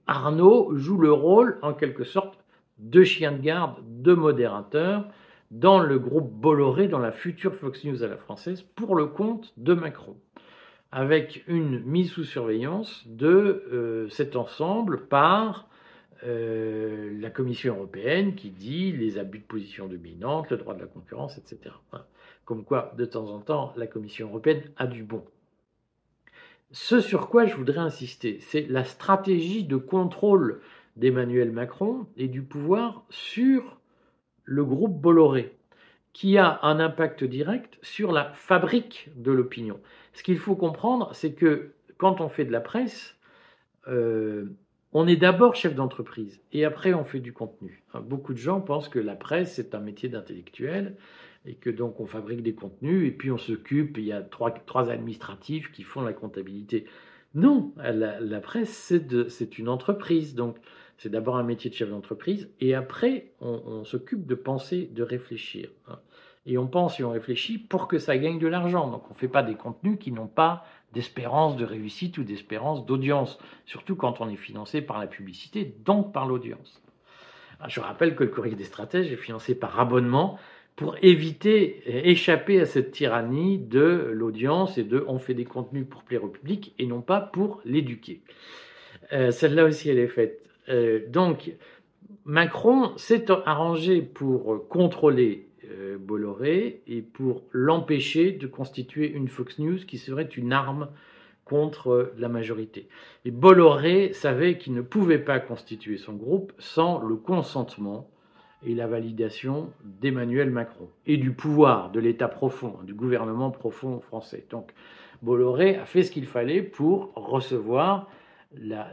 Arnaud 0.08 0.76
joue 0.76 0.98
le 0.98 1.12
rôle, 1.12 1.58
en 1.62 1.74
quelque 1.74 2.04
sorte, 2.04 2.38
de 2.80 3.04
chien 3.04 3.32
de 3.32 3.42
garde, 3.42 3.76
de 4.02 4.14
modérateur, 4.14 5.06
dans 5.52 5.80
le 5.80 5.98
groupe 5.98 6.32
Bolloré, 6.32 6.88
dans 6.88 7.00
la 7.00 7.12
future 7.12 7.56
Fox 7.56 7.84
News 7.84 8.04
à 8.04 8.08
la 8.08 8.18
française, 8.18 8.62
pour 8.62 8.96
le 8.96 9.08
compte 9.08 9.54
de 9.58 9.74
Macron, 9.74 10.16
avec 10.92 11.44
une 11.48 11.80
mise 11.84 12.12
sous 12.12 12.24
surveillance 12.24 13.04
de 13.08 13.66
euh, 13.72 14.10
cet 14.10 14.36
ensemble 14.36 15.08
par 15.08 15.68
euh, 16.24 17.18
la 17.20 17.30
Commission 17.30 17.76
européenne 17.76 18.36
qui 18.36 18.50
dit 18.50 18.92
les 18.92 19.18
abus 19.18 19.40
de 19.40 19.44
position 19.44 19.88
dominante, 19.88 20.52
le 20.52 20.58
droit 20.58 20.76
de 20.76 20.82
la 20.82 20.88
concurrence, 20.88 21.38
etc. 21.38 21.74
Comme 22.46 22.64
quoi, 22.64 22.94
de 22.98 23.06
temps 23.06 23.30
en 23.30 23.40
temps, 23.40 23.74
la 23.78 23.88
Commission 23.88 24.28
européenne 24.28 24.64
a 24.78 24.86
du 24.86 25.04
bon. 25.04 25.24
Ce 26.72 27.00
sur 27.00 27.30
quoi 27.30 27.46
je 27.46 27.56
voudrais 27.56 27.80
insister, 27.80 28.40
c'est 28.42 28.68
la 28.70 28.84
stratégie 28.84 29.64
de 29.64 29.78
contrôle 29.78 30.62
d'Emmanuel 30.98 31.52
Macron 31.52 32.06
et 32.18 32.28
du 32.28 32.44
pouvoir 32.44 33.06
sur 33.10 33.79
le 34.50 34.66
groupe 34.66 35.00
Bolloré, 35.00 35.56
qui 36.12 36.40
a 36.40 36.60
un 36.64 36.80
impact 36.80 37.24
direct 37.24 37.78
sur 37.84 38.12
la 38.12 38.32
fabrique 38.34 39.10
de 39.16 39.32
l'opinion. 39.32 39.80
Ce 40.14 40.24
qu'il 40.24 40.40
faut 40.40 40.56
comprendre, 40.56 41.14
c'est 41.14 41.34
que 41.34 41.74
quand 41.98 42.20
on 42.20 42.30
fait 42.30 42.46
de 42.46 42.52
la 42.52 42.60
presse, 42.60 43.16
euh, 43.88 44.46
on 44.92 45.08
est 45.08 45.18
d'abord 45.18 45.56
chef 45.56 45.76
d'entreprise 45.76 46.42
et 46.52 46.66
après 46.66 46.96
on 46.96 47.06
fait 47.06 47.20
du 47.20 47.32
contenu. 47.32 47.84
Beaucoup 48.02 48.34
de 48.34 48.40
gens 48.40 48.60
pensent 48.60 48.90
que 48.90 48.98
la 48.98 49.16
presse 49.16 49.54
c'est 49.54 49.76
un 49.76 49.80
métier 49.80 50.10
d'intellectuel 50.10 50.96
et 51.46 51.54
que 51.54 51.70
donc 51.70 52.00
on 52.00 52.08
fabrique 52.08 52.42
des 52.42 52.56
contenus 52.56 53.08
et 53.08 53.12
puis 53.12 53.30
on 53.30 53.38
s'occupe, 53.38 54.00
il 54.00 54.06
y 54.06 54.12
a 54.12 54.24
trois 54.24 54.90
administratifs 54.90 55.72
qui 55.72 55.84
font 55.84 56.02
la 56.02 56.14
comptabilité. 56.14 56.86
Non, 57.36 57.74
la, 57.78 58.40
presse 58.42 58.94
c'est 59.30 59.60
une 59.60 59.70
entreprise, 59.70 60.34
donc 60.34 60.58
c'est 60.98 61.10
d'abord 61.10 61.38
un 61.38 61.44
métier 61.44 61.70
de 61.70 61.76
chef 61.76 61.90
d'entreprise 61.90 62.50
et 62.60 62.74
après 62.74 63.32
on, 63.40 63.84
s'occupe 63.86 64.26
de 64.26 64.36
penser, 64.36 64.90
de 64.94 65.04
réfléchir. 65.04 65.70
Hein. 65.88 66.00
Et 66.46 66.58
on 66.58 66.68
pense 66.68 67.00
et 67.00 67.04
on 67.04 67.12
réfléchit 67.12 67.60
pour 67.60 67.88
que 67.88 68.00
ça 68.00 68.18
gagne 68.18 68.40
de 68.40 68.48
l'argent. 68.48 68.90
Donc 68.90 69.04
on 69.10 69.14
ne 69.14 69.20
fait 69.20 69.28
pas 69.28 69.44
des 69.44 69.56
contenus 69.56 70.00
qui 70.00 70.12
n'ont 70.12 70.28
pas 70.28 70.66
d'espérance 70.94 71.56
de 71.56 71.66
réussite 71.66 72.18
ou 72.18 72.24
d'espérance 72.24 72.86
d'audience, 72.86 73.38
surtout 73.66 73.96
quand 73.96 74.22
on 74.22 74.30
est 74.30 74.36
financé 74.36 74.82
par 74.82 75.00
la 75.00 75.06
publicité, 75.06 75.76
donc 75.86 76.12
par 76.12 76.26
l'audience. 76.26 76.82
Je 77.68 77.80
rappelle 77.80 78.16
que 78.16 78.24
le 78.24 78.30
courrier 78.30 78.56
des 78.56 78.64
stratèges 78.64 79.12
est 79.12 79.18
financé 79.18 79.54
par 79.54 79.80
abonnement 79.80 80.40
pour 80.80 80.96
éviter, 81.02 81.84
échapper 82.10 82.62
à 82.62 82.66
cette 82.66 82.92
tyrannie 82.92 83.58
de 83.58 84.12
l'audience 84.14 84.78
et 84.78 84.86
de 84.86 85.04
on 85.10 85.20
fait 85.20 85.34
des 85.34 85.44
contenus 85.44 85.86
pour 85.86 86.04
plaire 86.04 86.24
au 86.24 86.30
public 86.30 86.74
et 86.80 86.86
non 86.86 87.02
pas 87.02 87.20
pour 87.20 87.60
l'éduquer. 87.66 88.22
Euh, 89.12 89.32
celle-là 89.32 89.66
aussi, 89.66 89.90
elle 89.90 90.00
est 90.00 90.08
faite. 90.08 90.42
Euh, 90.70 91.02
donc, 91.10 91.52
Macron 92.24 92.96
s'est 92.96 93.26
arrangé 93.30 94.02
pour 94.02 94.70
contrôler 94.70 95.50
euh, 95.70 95.98
Bolloré 96.00 96.82
et 96.88 97.02
pour 97.02 97.44
l'empêcher 97.52 98.32
de 98.32 98.48
constituer 98.48 99.12
une 99.12 99.28
Fox 99.28 99.60
News 99.60 99.80
qui 99.86 99.98
serait 99.98 100.30
une 100.38 100.54
arme 100.54 100.88
contre 101.44 102.14
la 102.18 102.30
majorité. 102.30 102.88
Et 103.26 103.32
Bolloré 103.32 104.14
savait 104.14 104.58
qu'il 104.58 104.76
ne 104.76 104.82
pouvait 104.82 105.20
pas 105.20 105.42
constituer 105.42 105.98
son 105.98 106.14
groupe 106.14 106.54
sans 106.58 107.04
le 107.04 107.18
consentement 107.18 108.10
et 108.66 108.76
la 108.76 108.88
validation 108.88 109.72
d'Emmanuel 109.84 110.50
Macron 110.50 110.90
et 111.06 111.18
du 111.18 111.32
pouvoir 111.32 111.92
de 111.92 112.00
l'État 112.00 112.28
profond, 112.28 112.78
du 112.84 112.94
gouvernement 112.94 113.52
profond 113.52 114.02
français. 114.02 114.46
Donc 114.50 114.72
Bolloré 115.22 115.76
a 115.76 115.86
fait 115.86 116.04
ce 116.04 116.12
qu'il 116.12 116.26
fallait 116.26 116.62
pour 116.62 117.14
recevoir 117.16 118.10
la, 118.54 118.92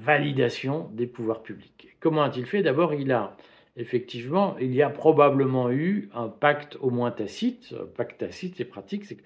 validation 0.00 0.88
des 0.92 1.06
pouvoirs 1.06 1.42
publics. 1.42 1.96
Comment 2.00 2.22
a-t-il 2.22 2.46
fait? 2.46 2.62
D'abord, 2.62 2.94
il 2.94 3.12
a 3.12 3.36
effectivement, 3.76 4.56
il 4.60 4.74
y 4.74 4.82
a 4.82 4.90
probablement 4.90 5.70
eu 5.70 6.10
un 6.14 6.28
pacte 6.28 6.76
au 6.80 6.90
moins 6.90 7.10
tacite. 7.10 7.74
Un 7.80 7.86
pacte 7.86 8.20
tacite, 8.20 8.56
c'est 8.56 8.64
pratique, 8.64 9.06
c'est 9.06 9.16
que 9.16 9.22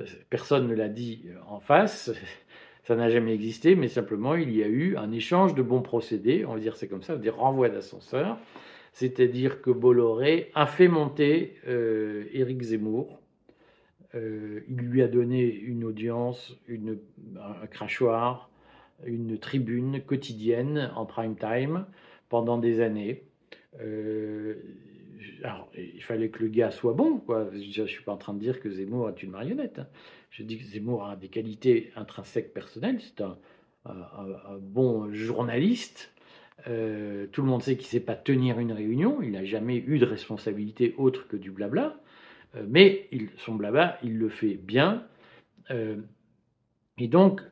euh, 0.00 0.04
personne 0.30 0.66
ne 0.66 0.74
l'a 0.74 0.88
dit 0.88 1.26
en 1.46 1.60
face, 1.60 2.10
ça 2.82 2.96
n'a 2.96 3.08
jamais 3.08 3.32
existé, 3.32 3.76
mais 3.76 3.88
simplement 3.88 4.34
il 4.34 4.54
y 4.54 4.62
a 4.62 4.66
eu 4.66 4.96
un 4.96 5.12
échange 5.12 5.54
de 5.54 5.62
bons 5.62 5.82
procédés, 5.82 6.44
on 6.44 6.54
va 6.54 6.60
dire 6.60 6.76
c'est 6.76 6.88
comme 6.88 7.02
ça, 7.02 7.16
des 7.16 7.30
renvois 7.30 7.68
d'ascenseurs 7.68 8.38
c'est-à-dire 8.94 9.60
que 9.60 9.70
Bolloré 9.70 10.52
a 10.54 10.66
fait 10.66 10.86
monter 10.86 11.56
euh, 11.66 12.26
Éric 12.32 12.62
Zemmour. 12.62 13.20
Euh, 14.14 14.60
il 14.68 14.76
lui 14.76 15.02
a 15.02 15.08
donné 15.08 15.52
une 15.52 15.82
audience, 15.82 16.56
un 16.70 17.66
crachoir, 17.66 18.50
une 19.04 19.36
tribune 19.36 20.00
quotidienne 20.00 20.92
en 20.94 21.06
prime 21.06 21.34
time 21.34 21.86
pendant 22.28 22.56
des 22.56 22.80
années. 22.80 23.24
Euh, 23.80 24.54
alors, 25.42 25.68
il 25.76 26.02
fallait 26.02 26.28
que 26.28 26.44
le 26.44 26.48
gars 26.48 26.70
soit 26.70 26.92
bon. 26.92 27.20
Je 27.52 27.82
ne 27.82 27.86
suis 27.88 28.04
pas 28.04 28.12
en 28.12 28.16
train 28.16 28.34
de 28.34 28.38
dire 28.38 28.60
que 28.60 28.70
Zemmour 28.70 29.08
est 29.08 29.24
une 29.24 29.30
marionnette. 29.30 29.80
Hein. 29.80 29.88
Je 30.30 30.44
dis 30.44 30.56
que 30.56 30.64
Zemmour 30.64 31.08
a 31.08 31.16
des 31.16 31.28
qualités 31.28 31.90
intrinsèques 31.96 32.54
personnelles. 32.54 33.00
C'est 33.00 33.22
un, 33.22 33.36
bon 34.60 35.12
journaliste, 35.12 36.13
euh, 36.66 37.26
tout 37.32 37.42
le 37.42 37.48
monde 37.48 37.62
sait 37.62 37.76
qu'il 37.76 37.86
ne 37.86 37.90
sait 37.90 38.00
pas 38.00 38.14
tenir 38.14 38.58
une 38.58 38.72
réunion, 38.72 39.20
il 39.22 39.32
n'a 39.32 39.44
jamais 39.44 39.76
eu 39.76 39.98
de 39.98 40.06
responsabilité 40.06 40.94
autre 40.96 41.26
que 41.28 41.36
du 41.36 41.50
blabla, 41.50 41.96
euh, 42.56 42.64
mais 42.68 43.08
son 43.38 43.54
blabla, 43.54 43.98
il 44.02 44.16
le 44.16 44.28
fait 44.28 44.54
bien. 44.54 45.02
Euh, 45.70 45.96
et 46.98 47.08
donc, 47.08 47.42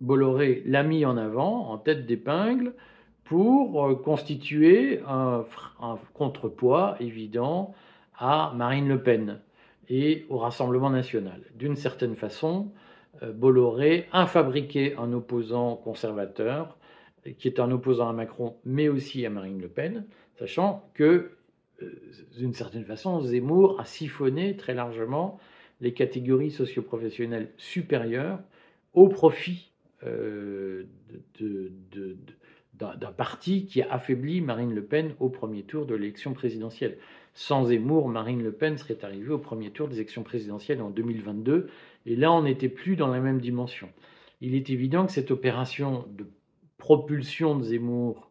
Bolloré 0.00 0.62
l'a 0.66 0.82
mis 0.82 1.04
en 1.04 1.16
avant, 1.16 1.70
en 1.70 1.78
tête 1.78 2.06
d'épingle, 2.06 2.74
pour 3.24 4.02
constituer 4.02 5.00
un, 5.08 5.44
un, 5.80 5.98
contrepoids 6.14 6.96
évident 7.00 7.74
à 8.16 8.52
Marine 8.54 8.86
Le 8.86 9.02
Pen 9.02 9.40
et 9.88 10.26
au 10.28 10.38
Rassemblement 10.38 10.90
national. 10.90 11.42
D'une 11.56 11.74
certaine 11.74 12.14
façon, 12.14 12.70
Bolloré 13.34 14.06
a 14.12 14.26
fabriqué 14.26 14.94
un 14.96 15.12
opposant 15.12 15.74
conservateur 15.74 16.76
qui 17.38 17.48
est 17.48 17.60
un 17.60 17.70
opposant 17.70 18.08
à 18.08 18.12
Macron, 18.12 18.56
mais 18.64 18.88
aussi 18.88 19.24
à 19.26 19.30
Marine 19.30 19.60
Le 19.60 19.68
Pen, 19.68 20.04
sachant 20.38 20.88
que, 20.94 21.30
euh, 21.82 21.92
d'une 22.38 22.54
certaine 22.54 22.84
façon, 22.84 23.20
Zemmour 23.20 23.80
a 23.80 23.84
siphonné 23.84 24.56
très 24.56 24.74
largement 24.74 25.38
les 25.80 25.92
catégories 25.92 26.50
socioprofessionnelles 26.50 27.50
supérieures 27.56 28.40
au 28.94 29.08
profit 29.08 29.70
euh, 30.04 30.84
d'un 32.74 33.12
parti 33.12 33.66
qui 33.66 33.82
a 33.82 33.92
affaibli 33.92 34.40
Marine 34.40 34.74
Le 34.74 34.84
Pen 34.84 35.14
au 35.20 35.28
premier 35.28 35.62
tour 35.62 35.86
de 35.86 35.94
l'élection 35.94 36.34
présidentielle. 36.34 36.98
sans 37.34 37.66
Zemmour, 37.66 38.08
Marine 38.08 38.42
Le 38.42 38.52
Pen 38.52 38.76
serait 38.78 39.02
arrivée 39.02 39.30
au 39.30 39.38
premier 39.38 39.70
tour 39.70 39.88
des 39.88 39.96
élections 39.96 40.22
présidentielles 40.22 40.80
en 40.80 40.90
2022. 40.90 41.68
Et 42.06 42.16
là, 42.16 42.32
on 42.32 42.42
n'était 42.42 42.68
plus 42.68 42.96
dans 42.96 43.08
la 43.08 43.20
même 43.20 43.40
dimension. 43.40 43.88
Il 44.40 44.54
est 44.54 44.70
évident 44.70 45.06
que 45.06 45.12
cette 45.12 45.30
opération 45.30 46.06
de 46.16 46.26
propulsion 46.78 47.56
de 47.56 47.64
Zemmour 47.64 48.30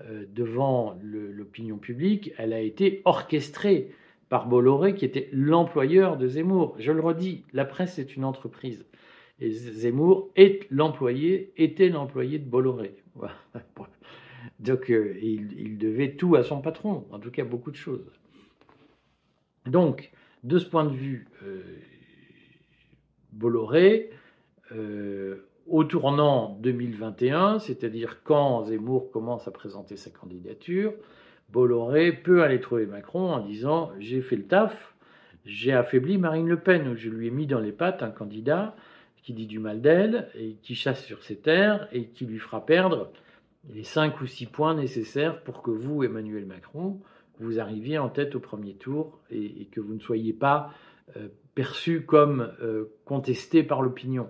euh, 0.00 0.24
devant 0.32 0.98
l'opinion 1.02 1.78
publique, 1.78 2.32
elle 2.38 2.52
a 2.52 2.60
été 2.60 3.02
orchestrée 3.04 3.90
par 4.28 4.48
Bolloré, 4.48 4.94
qui 4.94 5.04
était 5.04 5.28
l'employeur 5.32 6.16
de 6.16 6.26
Zemmour. 6.26 6.74
Je 6.78 6.90
le 6.90 7.00
redis, 7.00 7.44
la 7.52 7.66
presse 7.66 7.98
est 7.98 8.16
une 8.16 8.24
entreprise. 8.24 8.86
Et 9.40 9.50
Zemmour 9.50 10.30
était 10.36 10.66
l'employé 10.70 11.52
de 12.38 12.48
Bolloré. 12.48 12.96
Donc 14.60 14.90
euh, 14.90 15.18
il, 15.20 15.76
devait 15.76 16.12
tout 16.12 16.34
à 16.36 16.42
son 16.42 16.62
patron, 16.62 17.06
en 17.10 17.18
tout 17.18 17.30
cas 17.30 17.44
beaucoup 17.44 17.70
de 17.70 17.76
choses. 17.76 18.10
Donc, 19.66 20.10
de 20.42 20.58
ce 20.58 20.66
point 20.66 20.84
de 20.84 20.94
vue, 20.94 21.28
euh, 21.44 21.62
Bolloré, 23.32 24.10
au 25.66 25.84
tournant 25.84 26.58
2021, 26.60 27.58
c'est-à-dire 27.58 28.22
quand 28.24 28.64
Zemmour 28.64 29.10
commence 29.10 29.46
à 29.48 29.50
présenter 29.50 29.96
sa 29.96 30.10
candidature, 30.10 30.92
Bolloré 31.50 32.12
peut 32.12 32.42
aller 32.42 32.60
trouver 32.60 32.86
Macron 32.86 33.32
en 33.32 33.40
disant 33.40 33.92
J'ai 33.98 34.22
fait 34.22 34.36
le 34.36 34.46
taf, 34.46 34.94
j'ai 35.44 35.72
affaibli 35.72 36.18
Marine 36.18 36.48
Le 36.48 36.58
Pen, 36.58 36.94
je 36.94 37.10
lui 37.10 37.28
ai 37.28 37.30
mis 37.30 37.46
dans 37.46 37.60
les 37.60 37.72
pattes 37.72 38.02
un 38.02 38.10
candidat 38.10 38.74
qui 39.22 39.32
dit 39.32 39.46
du 39.46 39.58
mal 39.58 39.80
d'elle 39.80 40.28
et 40.34 40.56
qui 40.62 40.74
chasse 40.74 41.04
sur 41.04 41.22
ses 41.22 41.36
terres 41.36 41.88
et 41.92 42.06
qui 42.06 42.26
lui 42.26 42.38
fera 42.38 42.64
perdre 42.64 43.12
les 43.72 43.84
cinq 43.84 44.20
ou 44.20 44.26
six 44.26 44.46
points 44.46 44.74
nécessaires 44.74 45.42
pour 45.42 45.62
que 45.62 45.70
vous, 45.70 46.02
Emmanuel 46.02 46.46
Macron, 46.46 47.00
vous 47.38 47.60
arriviez 47.60 47.98
en 47.98 48.08
tête 48.08 48.34
au 48.34 48.40
premier 48.40 48.74
tour 48.74 49.20
et, 49.30 49.66
que 49.70 49.80
vous 49.80 49.94
ne 49.94 50.00
soyez 50.00 50.32
pas 50.32 50.72
euh, 51.16 51.28
perçu 51.54 52.04
comme 52.04 52.52
euh, 52.60 52.86
contesté 53.04 53.62
par 53.62 53.82
l'opinion. 53.82 54.28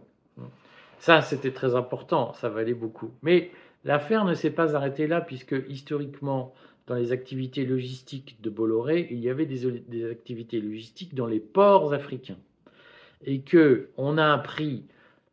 Ça, 1.02 1.20
c'était 1.20 1.50
très 1.50 1.74
important, 1.74 2.32
ça 2.34 2.48
valait 2.48 2.74
beaucoup. 2.74 3.10
Mais 3.22 3.50
l'affaire 3.82 4.24
ne 4.24 4.34
s'est 4.34 4.52
pas 4.52 4.76
arrêtée 4.76 5.08
là, 5.08 5.20
puisque 5.20 5.56
historiquement, 5.68 6.54
dans 6.86 6.94
les 6.94 7.10
activités 7.10 7.66
logistiques 7.66 8.40
de 8.40 8.48
Bolloré, 8.50 9.08
il 9.10 9.18
y 9.18 9.28
avait 9.28 9.44
des 9.44 10.08
activités 10.08 10.60
logistiques 10.60 11.16
dans 11.16 11.26
les 11.26 11.40
ports 11.40 11.92
africains 11.92 12.38
et 13.24 13.40
que 13.40 13.88
on 13.96 14.16
a 14.16 14.32
appris 14.32 14.84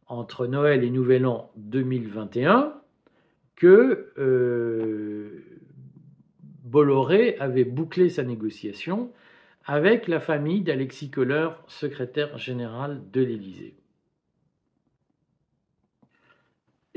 entre 0.08 0.48
Noël 0.48 0.84
et 0.84 0.90
Nouvel 0.90 1.28
An 1.28 1.52
2021 1.58 2.74
que 3.56 4.12
euh, 4.18 5.44
Bolloré 6.64 7.38
avait 7.38 7.64
bouclé 7.64 8.10
sa 8.10 8.24
négociation 8.24 9.12
avec 9.66 10.08
la 10.08 10.20
famille 10.20 10.62
d'Alexis 10.62 11.12
Kohler, 11.12 11.50
secrétaire 11.68 12.40
général 12.40 13.04
de 13.14 13.22
l'Élysée. 13.22 13.76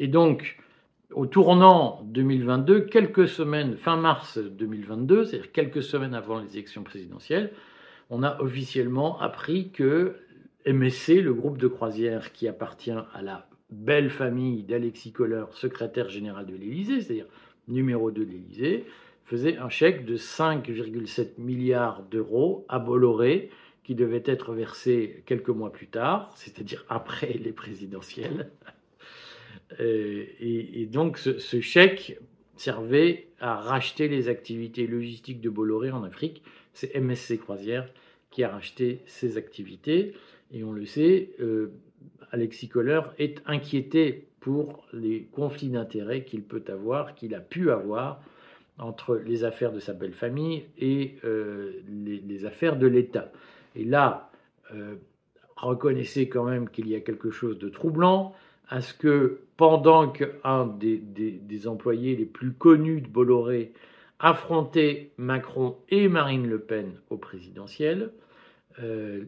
Et 0.02 0.08
donc, 0.08 0.56
au 1.12 1.26
tournant 1.26 2.02
2022, 2.06 2.80
quelques 2.80 3.28
semaines, 3.28 3.76
fin 3.76 3.96
mars 3.96 4.36
2022, 4.36 5.24
c'est-à-dire 5.24 5.52
quelques 5.52 5.84
semaines 5.84 6.12
avant 6.12 6.40
les 6.40 6.54
élections 6.54 6.82
présidentielles, 6.82 7.52
on 8.10 8.24
a 8.24 8.40
officiellement 8.40 9.20
appris 9.20 9.70
que 9.70 10.16
MSC, 10.66 11.22
le 11.22 11.32
groupe 11.32 11.56
de 11.56 11.68
croisière 11.68 12.32
qui 12.32 12.48
appartient 12.48 12.90
à 12.90 13.22
la 13.22 13.46
belle 13.70 14.10
famille 14.10 14.64
d'Alexis 14.64 15.12
Kohler, 15.12 15.44
secrétaire 15.52 16.08
général 16.08 16.46
de 16.46 16.56
l'Élysée, 16.56 17.00
c'est-à-dire 17.00 17.28
numéro 17.68 18.10
2 18.10 18.24
de 18.24 18.28
l'Élysée, 18.32 18.86
faisait 19.24 19.56
un 19.56 19.68
chèque 19.68 20.04
de 20.04 20.16
5,7 20.16 21.38
milliards 21.38 22.02
d'euros 22.10 22.66
à 22.68 22.80
Bolloré, 22.80 23.50
qui 23.84 23.94
devait 23.94 24.24
être 24.26 24.52
versé 24.52 25.22
quelques 25.26 25.50
mois 25.50 25.70
plus 25.70 25.86
tard, 25.86 26.32
c'est-à-dire 26.34 26.84
après 26.88 27.34
les 27.34 27.52
présidentielles. 27.52 28.50
Euh, 29.80 30.24
et, 30.40 30.86
donc 30.86 31.18
ce, 31.18 31.60
chèque 31.60 32.18
servait 32.56 33.28
à 33.40 33.56
racheter 33.56 34.08
les 34.08 34.28
activités 34.28 34.86
logistiques 34.86 35.40
de 35.40 35.50
Bolloré 35.50 35.90
en 35.90 36.04
Afrique. 36.04 36.42
C'est 36.72 36.94
MSC 36.98 37.38
Croisière 37.38 37.88
qui 38.30 38.44
a 38.44 38.48
racheté 38.48 39.00
ces 39.06 39.36
activités. 39.36 40.14
Et 40.52 40.64
on 40.64 40.72
le 40.72 40.86
sait, 40.86 41.30
euh, 41.40 41.72
Alexis 42.30 42.68
Kohler 42.68 43.00
est 43.18 43.42
inquiété 43.46 44.26
pour 44.40 44.86
les 44.92 45.28
conflits 45.32 45.68
d'intérêts 45.68 46.24
qu'il 46.24 46.42
peut 46.42 46.64
avoir, 46.68 47.14
qu'il 47.14 47.34
a 47.34 47.40
pu 47.40 47.70
avoir 47.70 48.22
entre 48.78 49.16
les 49.16 49.44
affaires 49.44 49.72
de 49.72 49.80
sa 49.80 49.92
belle 49.92 50.14
famille 50.14 50.64
et 50.78 51.16
euh, 51.24 51.80
les, 51.88 52.44
affaires 52.44 52.76
de 52.76 52.86
l'État. 52.86 53.30
Et 53.76 53.84
là, 53.84 54.30
reconnaissez 55.56 56.28
quand 56.28 56.44
même 56.44 56.68
qu'il 56.68 56.88
y 56.88 56.94
a 56.94 57.00
quelque 57.00 57.30
chose 57.30 57.58
de 57.58 57.68
troublant 57.68 58.34
à 58.68 58.80
ce 58.80 58.94
que 58.94 59.40
pendant 59.56 60.08
qu'un 60.08 60.66
des, 60.66 61.68
employés 61.68 62.16
les 62.16 62.24
plus 62.24 62.52
connus 62.52 63.00
de 63.00 63.08
Bolloré 63.08 63.72
affrontait 64.18 65.10
Macron 65.18 65.76
et 65.88 66.08
Marine 66.08 66.48
Le 66.48 66.58
Pen 66.58 66.92
au 67.10 67.16
présidentiel, 67.16 68.12
euh, 68.82 69.24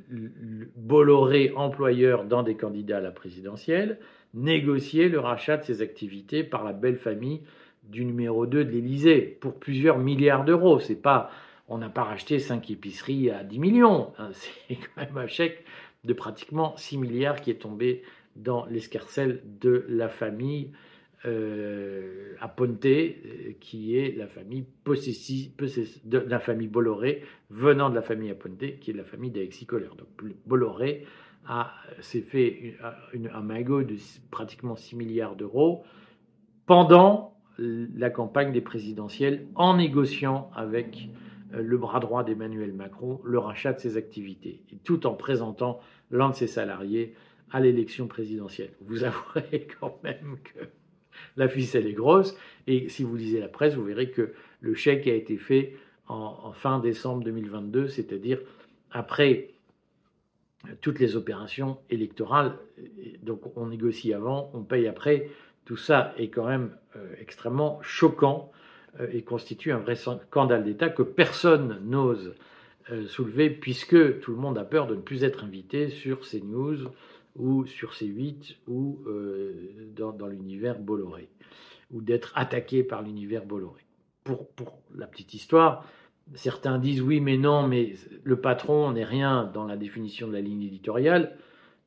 Bolloré, 0.77 1.53
employeur 1.55 2.25
dans 2.25 2.43
des 2.43 2.57
candidats 2.57 2.99
à 2.99 3.01
la 3.01 3.11
présidentielle, 3.11 3.99
négocier 4.33 5.09
le 5.09 5.21
rachat 5.21 5.59
de 5.59 5.65
ses 5.65 5.83
activités 5.83 6.43
par 6.43 6.65
la 6.65 6.73
belle 6.73 6.97
famille 6.97 7.43
du 7.85 8.05
numéro 8.05 8.47
2 8.47 8.65
de 8.65 8.71
l'Élysée 8.71 9.21
pour 9.41 9.55
plusieurs 9.55 9.99
milliards 9.99 10.45
d'euros. 10.45 10.81
C'est 10.81 11.01
pas, 11.01 11.31
on 11.69 11.79
n'a 11.79 11.89
pas 11.89 12.05
racheté 12.05 12.39
cinq 12.39 12.71
épiceries 12.71 13.31
à 13.31 13.45
10 13.45 13.59
millions. 13.59 14.13
Hein. 14.19 14.31
c'est 14.33 14.77
quand 14.77 15.03
même 15.03 15.19
un 15.19 15.27
chèque 15.27 15.65
de 16.05 16.13
pratiquement 16.13 16.77
6 16.77 16.99
milliards 16.99 17.41
qui 17.41 17.51
est 17.51 17.61
tombé 17.61 18.03
dans 18.37 18.67
l'escarcelle 18.67 19.43
de 19.61 19.85
la 19.89 20.09
famille 20.09 20.71
euh, 21.27 22.35
à 22.41 22.49
Ponte, 22.49 22.85
euh, 22.85 23.53
qui 23.61 23.97
est 23.97 24.17
la 24.17 24.27
famille 24.27 24.67
Bolloré, 26.69 27.23
venant 27.51 27.91
de 27.91 27.95
la 27.95 28.03
famille 28.03 28.31
Aponte, 28.31 28.79
qui 28.81 28.91
est 28.91 28.95
la 28.95 29.05
famille 29.05 29.31
d'Alexis 29.31 29.67
Kohler. 29.67 29.91
Donc 29.97 30.09
Bolloré 30.47 31.07
s'est 32.01 32.23
fait 32.23 32.77
un 33.33 33.43
magot 33.43 33.83
de 33.83 33.97
pratiquement 34.31 34.77
6 34.77 34.97
milliards 34.97 35.37
d'euros 35.37 35.85
pendant 36.65 37.35
la 37.59 38.11
campagne 38.11 38.53
des 38.53 38.61
présidentielles 38.61 39.47
en 39.55 39.77
négociant 39.77 40.51
avec 40.55 41.09
euh, 41.55 41.63
le 41.63 41.79
bras 41.79 42.01
droit 42.01 42.25
d'Emmanuel 42.25 42.73
Macron 42.73 43.21
le 43.25 43.39
rachat 43.39 43.73
de 43.73 43.81
ses 43.81 43.97
activités, 43.97 44.63
tout 44.85 45.07
en 45.07 45.15
présentant 45.15 45.81
l'un 46.11 46.31
de 46.31 46.35
ses 46.35 46.47
salariés 46.47 47.15
à 47.51 47.61
l'élection 47.61 48.07
présidentielle. 48.07 48.71
Vous 48.81 49.05
avouerez 49.05 49.67
quand 49.81 49.99
même 50.03 50.39
que 50.43 50.65
la 51.37 51.49
ficelle 51.49 51.87
est 51.87 51.93
grosse. 51.93 52.37
Et 52.67 52.89
si 52.89 53.03
vous 53.05 53.17
lisez 53.17 53.41
la 53.41 53.49
presse, 53.49 53.75
vous 53.75 53.85
verrez 53.85 54.11
que 54.11 54.33
le 54.61 54.75
chèque 54.75 55.07
a 55.07 55.15
été 55.15 55.37
fait 55.37 55.77
en, 56.09 56.53
fin 56.53 56.81
décembre 56.81 57.25
2022, 57.25 57.89
c'est-à-dire 57.89 58.39
après 58.91 59.51
toutes 60.81 60.99
les 60.99 61.17
opérations 61.17 61.79
électorales. 61.91 62.57
Donc 63.23 63.57
on 63.57 63.67
négocie 63.67 64.13
avant, 64.13 64.51
on 64.55 64.63
paye 64.63 64.87
après. 64.87 65.29
Tout 65.65 65.77
ça 65.77 66.15
est 66.19 66.29
quand 66.29 66.47
même 66.47 66.77
euh, 66.97 67.07
extrêmement 67.21 67.81
choquant 67.83 68.53
euh, 69.01 69.07
et 69.13 69.23
constitue 69.23 69.73
un 69.73 69.79
vrai 69.79 69.95
scandale 69.97 70.65
d'État 70.65 70.91
que 70.91 71.03
personne 71.03 71.81
n'ose 71.85 72.35
euh, 72.91 73.07
soulever 73.07 73.49
puisque 73.49 74.21
tout 74.21 74.33
le 74.33 74.37
monde 74.37 74.59
a 74.59 74.65
peur 74.65 74.87
de 74.87 74.95
ne 74.95 75.01
plus 75.01 75.25
être 75.25 75.45
invité 75.45 75.89
sur 75.89 76.27
ces 76.27 76.43
news 76.43 76.77
ou 77.37 77.67
sur 77.67 77.93
C8 77.93 78.57
ou 78.69 79.01
euh, 79.07 79.93
dans, 79.97 80.27
l'univers 80.27 80.79
Bolloré, 80.79 81.29
ou 81.91 82.01
d'être 82.01 82.33
attaqué 82.35 82.83
par 82.83 83.03
l'univers 83.03 83.45
Bolloré. 83.45 83.83
Pour, 84.23 84.49
pour 84.49 84.79
la 84.95 85.07
petite 85.07 85.35
histoire, 85.35 85.85
certains 86.35 86.79
disent 86.79 87.03
oui 87.03 87.21
mais 87.21 87.37
non, 87.37 87.67
mais 87.67 87.95
le 88.23 88.41
patron 88.41 88.93
n'est 88.93 89.05
rien 89.05 89.51
dans 89.53 89.67
la 89.67 89.77
définition 89.77 90.29
de 90.29 90.33
la 90.33 90.41
ligne 90.41 90.63
éditoriale. 90.63 91.37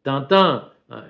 Tintin, 0.03 0.69
euh, 0.91 1.01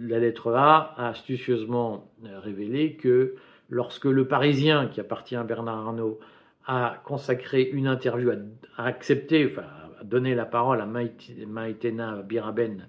la 0.00 0.18
lettre 0.18 0.52
A 0.54 0.94
a 0.96 1.08
astucieusement 1.08 2.10
euh, 2.24 2.38
révélé 2.40 2.96
que 2.96 3.34
lorsque 3.68 4.04
le 4.04 4.26
Parisien, 4.26 4.88
qui 4.88 5.00
appartient 5.00 5.36
à 5.36 5.44
Bernard 5.44 5.88
Arnault, 5.88 6.18
a 6.66 7.00
consacré 7.04 7.62
une 7.62 7.86
interview, 7.86 8.30
a, 8.76 8.84
accepté, 8.84 9.46
enfin, 9.50 9.66
a 10.00 10.04
donné 10.04 10.34
la 10.34 10.44
parole 10.44 10.80
à 10.80 10.86
Maïtena 10.86 12.22
Biraben, 12.22 12.88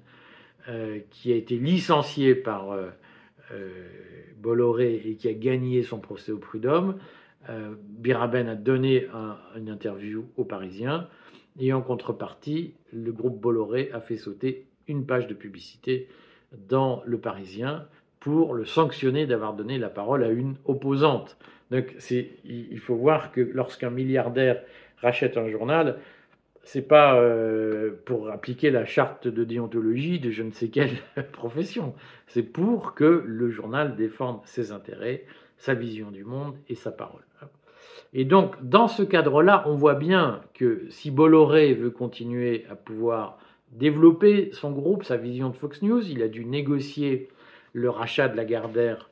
euh, 0.69 0.99
qui 1.09 1.33
a 1.33 1.35
été 1.35 1.55
licencié 1.55 2.35
par 2.35 2.71
euh, 2.71 2.89
euh, 3.51 3.87
Bolloré 4.37 5.01
et 5.03 5.15
qui 5.15 5.27
a 5.27 5.33
gagné 5.33 5.81
son 5.81 5.99
procès 5.99 6.31
au 6.31 6.37
prud'homme, 6.37 6.97
Biraben 7.81 8.47
a 8.47 8.53
donné 8.53 9.07
une 9.55 9.69
interview 9.69 10.25
aux 10.37 10.43
Parisiens 10.43 11.07
et 11.59 11.73
en 11.73 11.81
contrepartie, 11.81 12.75
le 12.93 13.11
groupe 13.11 13.39
Bolloré 13.39 13.89
a 13.91 14.01
fait 14.01 14.17
sauter 14.17 14.67
une 14.87 15.05
page 15.05 15.25
de 15.25 15.33
publicité 15.33 16.09
dans 16.69 17.01
Le 17.05 17.17
Parisien 17.17 17.87
pour 18.19 18.53
le 18.53 18.65
sanctionner 18.65 19.25
d'avoir 19.25 19.53
donné 19.55 19.79
la 19.79 19.89
parole 19.89 20.23
à 20.23 20.29
une 20.29 20.57
opposante. 20.65 21.37
Donc 21.71 21.95
il 22.45 22.79
faut 22.79 22.95
voir 22.95 23.31
que 23.31 23.41
lorsqu'un 23.41 23.89
milliardaire 23.89 24.61
rachète 25.01 25.37
un 25.37 25.49
journal, 25.49 25.97
c'est 26.71 26.83
pas 26.83 27.19
euh, 27.19 27.89
pour 28.05 28.29
appliquer 28.29 28.69
la 28.69 28.85
charte 28.85 29.27
de 29.27 29.43
déontologie 29.43 30.19
de 30.19 30.29
je 30.29 30.43
ne 30.43 30.51
sais 30.51 30.67
quelle 30.67 30.97
profession. 31.31 31.95
C'est 32.27 32.43
pour 32.43 32.93
que 32.93 33.23
le 33.25 33.49
journal 33.49 33.95
défende 33.95 34.41
ses 34.45 34.71
intérêts, 34.71 35.25
sa 35.57 35.73
vision 35.73 36.11
du 36.11 36.23
monde 36.23 36.53
et 36.67 36.75
sa 36.75 36.91
parole. 36.91 37.23
Et 38.13 38.23
donc, 38.23 38.53
dans 38.61 38.87
ce 38.87 39.01
cadre-là, 39.01 39.63
on 39.65 39.73
voit 39.73 39.95
bien 39.95 40.41
que 40.53 40.85
si 40.89 41.09
Bolloré 41.09 41.73
veut 41.73 41.89
continuer 41.89 42.67
à 42.69 42.75
pouvoir 42.75 43.39
développer 43.71 44.51
son 44.53 44.71
groupe, 44.71 45.03
sa 45.03 45.17
vision 45.17 45.49
de 45.49 45.55
Fox 45.55 45.81
News, 45.81 46.07
il 46.07 46.21
a 46.21 46.27
dû 46.27 46.45
négocier 46.45 47.29
le 47.73 47.89
rachat 47.89 48.27
de 48.27 48.37
la 48.37 48.45
Gardère 48.45 49.09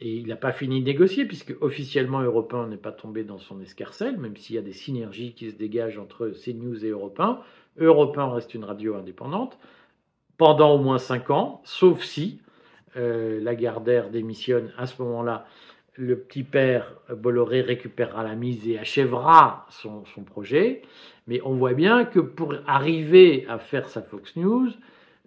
et 0.00 0.16
il 0.16 0.26
n'a 0.26 0.36
pas 0.36 0.52
fini 0.52 0.80
de 0.80 0.86
négocier 0.86 1.24
puisque 1.24 1.54
officiellement 1.60 2.20
Europe 2.20 2.54
n'est 2.68 2.76
pas 2.76 2.92
tombé 2.92 3.24
dans 3.24 3.38
son 3.38 3.60
escarcelle, 3.60 4.18
même 4.18 4.36
s'il 4.36 4.56
y 4.56 4.58
a 4.58 4.62
des 4.62 4.72
synergies 4.72 5.32
qui 5.32 5.50
se 5.50 5.56
dégagent 5.56 5.98
entre 5.98 6.28
CNews 6.28 6.84
et 6.84 6.88
Europe 6.88 7.18
1. 7.18 7.40
Europe 7.78 8.16
reste 8.16 8.54
une 8.54 8.64
radio 8.64 8.96
indépendante 8.96 9.58
pendant 10.36 10.74
au 10.74 10.78
moins 10.78 10.98
5 10.98 11.30
ans, 11.30 11.60
sauf 11.64 12.02
si 12.02 12.40
euh, 12.96 13.40
Lagardère 13.42 14.10
démissionne 14.10 14.72
à 14.78 14.86
ce 14.86 15.02
moment-là. 15.02 15.46
Le 15.94 16.16
petit 16.16 16.44
père 16.44 16.94
Bolloré 17.10 17.60
récupérera 17.60 18.22
la 18.22 18.36
mise 18.36 18.68
et 18.68 18.78
achèvera 18.78 19.66
son, 19.70 20.04
projet. 20.24 20.82
Mais 21.26 21.40
on 21.44 21.54
voit 21.54 21.74
bien 21.74 22.04
que 22.04 22.20
pour 22.20 22.54
arriver 22.68 23.44
à 23.48 23.58
faire 23.58 23.88
sa 23.88 24.00
Fox 24.00 24.36
News, 24.36 24.70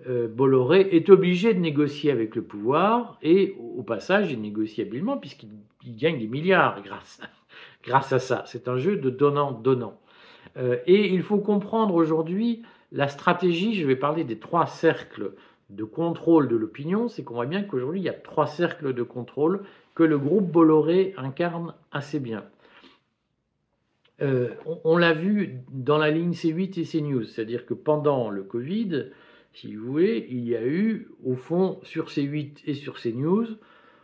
Bolloré 0.08 0.90
est 0.92 1.10
obligé 1.10 1.54
de 1.54 1.60
négocier 1.60 2.12
avec 2.12 2.36
le 2.36 2.42
pouvoir 2.42 3.18
et 3.22 3.56
au 3.60 3.84
passage 3.84 4.32
il 4.32 4.42
négocie 4.42 4.82
habilement 4.82 5.18
puisqu'il 5.18 5.96
gagne 5.96 6.20
des 6.20 6.28
milliards 6.28 6.82
grâce, 6.84 7.22
grâce 7.84 8.12
à 8.14 8.20
ça. 8.20 8.44
C'est 8.48 8.68
un 8.68 8.78
jeu 8.78 8.98
de 8.98 9.10
donnant-donnant. 9.10 10.00
Euh, 10.58 10.78
et 10.86 11.14
il 11.14 11.24
faut 11.24 11.38
comprendre 11.38 11.96
aujourd'hui 11.96 12.64
la 12.92 13.08
stratégie, 13.08 13.76
je 13.76 13.88
vais 13.88 13.96
parler 13.96 14.24
des 14.24 14.38
trois 14.38 14.66
cercles 14.66 15.34
de 15.70 15.84
contrôle 15.86 16.50
de 16.50 16.58
l'opinion, 16.58 17.08
c'est 17.08 17.24
qu'on 17.24 17.36
voit 17.36 17.46
bien 17.46 17.64
qu'aujourd'hui 17.64 18.02
il 18.02 18.04
y 18.04 18.10
a 18.10 18.14
trois 18.14 18.48
cercles 18.48 18.94
de 18.94 19.04
contrôle 19.04 19.64
que 19.96 20.04
le 20.04 20.18
groupe 20.18 20.52
Bolloré 20.52 21.14
incarne 21.18 21.74
assez 21.92 22.20
bien. 22.20 22.44
Euh, 24.22 24.50
on, 24.84 24.98
l'a 24.98 25.14
vu 25.14 25.62
dans 25.72 25.98
la 25.98 26.12
ligne 26.12 26.34
C8 26.34 26.80
et 26.80 26.84
CNews, 26.84 27.24
c'est-à-dire 27.24 27.66
que 27.66 27.74
pendant 27.74 28.30
le 28.30 28.44
Covid, 28.44 29.08
si 29.54 29.76
vous 29.76 29.86
voulez, 29.86 30.28
il 30.30 30.48
y 30.48 30.56
a 30.56 30.66
eu, 30.66 31.10
au 31.26 31.36
fond, 31.36 31.80
sur 31.84 32.08
C8 32.08 32.62
et 32.66 32.74
sur 32.74 33.00
CNews, 33.00 33.48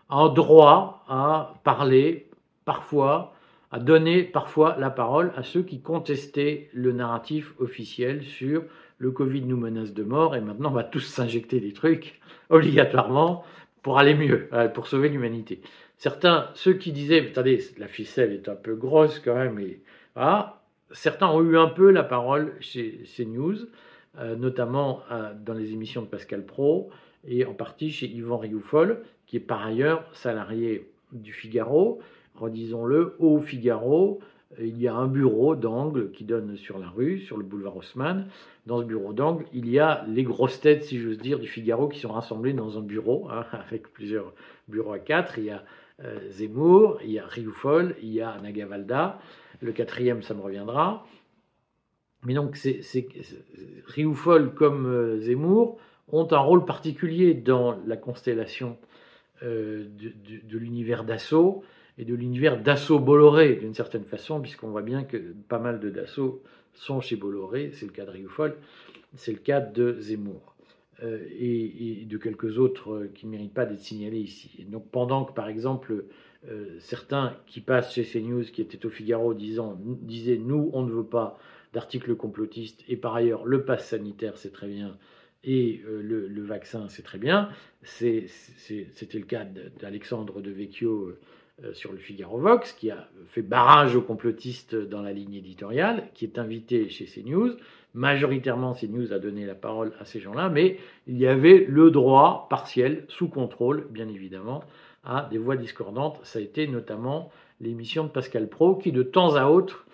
un 0.10 0.30
droit 0.30 1.06
à 1.08 1.56
parler 1.64 2.30
parfois, 2.66 3.34
à 3.72 3.80
donner 3.80 4.24
parfois 4.24 4.76
la 4.78 4.90
parole 4.90 5.32
à 5.36 5.44
ceux 5.44 5.64
qui 5.64 5.82
contestaient 5.82 6.70
le 6.74 6.92
narratif 6.92 7.54
officiel 7.60 8.24
sur 8.24 8.64
le 8.98 9.12
Covid 9.12 9.42
nous 9.42 9.58
menace 9.58 9.94
de 9.94 10.04
mort 10.04 10.36
et 10.36 10.42
maintenant 10.42 10.70
on 10.70 10.74
va 10.74 10.84
tous 10.84 11.02
s'injecter 11.02 11.60
des 11.60 11.74
trucs 11.74 12.20
obligatoirement 12.50 13.44
pour 13.84 14.00
aller 14.00 14.16
mieux, 14.16 14.50
euh, 14.54 14.68
pour 14.68 14.88
sauver 14.88 15.10
l'humanité. 15.10 15.62
Certains, 15.98 16.50
ceux 16.56 16.74
qui 16.74 16.92
disaient, 16.92 17.26
attendez, 17.26 17.60
la 17.78 17.88
ficelle 17.88 18.34
est 18.34 18.50
un 18.50 18.56
peu 18.56 18.76
grosse 18.76 19.20
quand 19.20 19.36
même, 19.36 19.60
et 19.60 19.82
voilà, 20.14 20.62
certains 20.92 21.28
ont 21.28 21.42
eu 21.42 21.58
un 21.58 21.68
peu 21.68 21.90
la 21.90 22.04
parole 22.04 22.56
chez 22.60 23.04
CNews. 23.16 23.56
Euh, 23.62 23.66
notamment 24.38 25.02
euh, 25.12 25.34
dans 25.46 25.54
les 25.54 25.74
émissions 25.74 26.02
de 26.02 26.08
Pascal 26.08 26.46
Pro 26.46 26.90
et 27.28 27.46
en 27.46 27.54
partie 27.54 27.92
chez 27.92 28.08
Yvan 28.08 28.38
Rioufol, 28.38 29.04
qui 29.26 29.38
est 29.38 29.42
par 29.42 29.66
ailleurs 29.66 30.06
salarié 30.14 30.90
du 31.12 31.34
Figaro. 31.34 32.00
Redisons-le, 32.36 33.16
au 33.20 33.40
Figaro, 33.40 34.20
euh, 34.60 34.66
il 34.66 34.82
y 34.82 34.88
a 34.88 34.96
un 34.96 35.08
bureau 35.08 35.56
d'angle 35.56 36.12
qui 36.12 36.24
donne 36.24 36.56
sur 36.58 36.80
la 36.80 36.90
rue, 36.90 37.20
sur 37.20 37.38
le 37.38 37.44
boulevard 37.44 37.78
Haussmann. 37.78 38.28
Dans 38.66 38.80
ce 38.80 38.86
bureau 38.86 39.14
d'angle, 39.14 39.46
il 39.54 39.70
y 39.70 39.80
a 39.80 40.06
les 40.08 40.24
grosses 40.24 40.60
têtes, 40.60 40.84
si 40.84 41.00
j'ose 41.00 41.18
dire, 41.18 41.40
du 41.40 41.48
Figaro 41.48 41.88
qui 41.88 42.00
sont 42.00 42.12
rassemblées 42.12 42.54
dans 42.54 42.78
un 42.78 42.82
bureau, 42.82 43.28
hein, 43.32 43.46
avec 43.68 43.92
plusieurs 43.94 44.34
bureaux 44.68 44.94
à 44.94 45.00
quatre. 45.00 45.38
Il 45.38 45.46
y 45.46 45.52
a 45.52 45.64
Zemmour, 46.30 47.00
il 47.04 47.12
y 47.12 47.20
a 47.20 47.26
Rioufol, 47.26 47.96
il 48.04 48.14
y 48.14 48.22
a 48.22 48.40
Nagavalda. 48.40 49.20
Le 49.62 49.72
quatrième, 49.72 50.22
ça 50.22 50.36
me 50.36 50.42
reviendra. 50.42 51.06
Mais 52.28 52.34
donc, 52.34 52.60
Rioufol 53.86 54.54
comme 54.54 54.86
euh, 54.86 55.18
Zemmour 55.22 55.80
ont 56.12 56.28
un 56.30 56.40
rôle 56.40 56.66
particulier 56.66 57.34
dans 57.34 57.80
la 57.88 57.96
constellation 57.96 58.78
euh, 59.44 59.86
de, 59.88 60.58
l'univers 60.58 61.06
d'assaut 61.06 61.64
et 61.98 62.04
de 62.04 62.14
l'univers 62.14 62.62
d'assaut 62.62 63.00
Bolloré, 63.00 63.56
d'une 63.56 63.74
certaine 63.74 64.04
façon, 64.04 64.42
puisqu'on 64.42 64.68
voit 64.68 64.82
bien 64.82 65.06
que 65.06 65.18
pas 65.48 65.58
mal 65.58 65.80
de 65.80 65.90
Dassault 65.90 66.44
sont 66.74 67.00
chez 67.00 67.16
Bolloré, 67.16 67.72
c'est 67.74 67.86
le 67.86 67.94
cas 67.94 68.04
de 68.04 68.12
Rioufol, 68.12 68.58
c'est 69.16 69.32
le 69.32 69.40
cas 69.40 69.62
de 69.62 69.96
Zemmour. 70.02 70.54
Euh, 71.04 71.26
et, 71.40 72.04
de 72.10 72.18
quelques 72.18 72.58
autres 72.60 73.08
qui 73.16 73.26
ne 73.26 73.32
méritent 73.32 73.54
pas 73.54 73.66
d'être 73.66 73.80
signalés 73.80 74.20
ici. 74.20 74.66
donc 74.68 74.90
pendant 74.92 75.24
que, 75.24 75.32
par 75.32 75.48
exemple, 75.48 76.04
certains 76.80 77.36
qui 77.46 77.60
passent 77.60 77.94
chez 77.94 78.04
CNews, 78.04 78.44
qui 78.44 78.62
étaient 78.62 78.86
au 78.86 78.90
Figaro, 78.90 79.34
disant, 79.34 79.78
disaient, 79.82 80.38
nous, 80.38 80.70
on 80.74 80.84
ne 80.84 80.92
veut 80.92 81.04
pas 81.04 81.38
d'articles 81.78 82.16
complotistes, 82.16 82.84
et 82.90 82.98
par 82.98 83.14
ailleurs 83.14 83.46
le 83.46 83.64
pass 83.64 83.90
sanitaire 83.90 84.36
c'est 84.36 84.52
très 84.52 84.68
bien, 84.68 84.98
et 85.44 85.84
euh, 85.88 86.02
le, 86.02 86.44
vaccin 86.44 86.88
c'est 86.90 87.04
très 87.04 87.20
bien. 87.20 87.50
C'était 87.84 89.20
le 89.20 89.26
cas 89.26 89.46
d'Alexandre 89.80 90.42
de 90.42 90.50
Vecchio 90.50 91.14
euh, 91.64 91.74
sur 91.74 91.92
le 91.92 92.00
Figaro 92.00 92.40
Vox, 92.40 92.74
qui 92.74 92.90
a 92.90 93.08
fait 93.28 93.44
barrage 93.44 93.96
aux 93.96 94.02
complotistes 94.02 94.74
dans 94.74 95.04
la 95.04 95.14
ligne 95.14 95.36
éditoriale, 95.36 96.10
qui 96.16 96.26
est 96.26 96.40
invité 96.40 96.90
chez 96.90 97.06
CNews. 97.06 97.52
Majoritairement, 97.94 98.74
CNews 98.74 99.14
a 99.14 99.20
donné 99.20 99.46
la 99.46 99.54
parole 99.54 99.94
à 100.00 100.06
ces 100.06 100.20
gens-là, 100.20 100.50
mais 100.50 100.80
il 101.06 101.18
y 101.20 101.28
avait 101.28 101.64
le 101.70 101.92
droit 101.92 102.48
partiel, 102.50 103.06
sous 103.08 103.28
contrôle, 103.28 103.86
bien 103.92 104.10
évidemment, 104.10 104.64
à 105.04 105.28
des 105.30 105.38
voix 105.38 105.58
discordantes. 105.58 106.20
Ça 106.24 106.40
a 106.40 106.42
été 106.42 106.68
notamment 106.68 107.32
l'émission 107.62 108.04
de 108.04 108.10
Pascal 108.10 108.50
Pro, 108.50 108.76
qui 108.76 108.92
de 108.92 109.04
temps 109.04 109.36
à 109.36 109.46
autre 109.46 109.87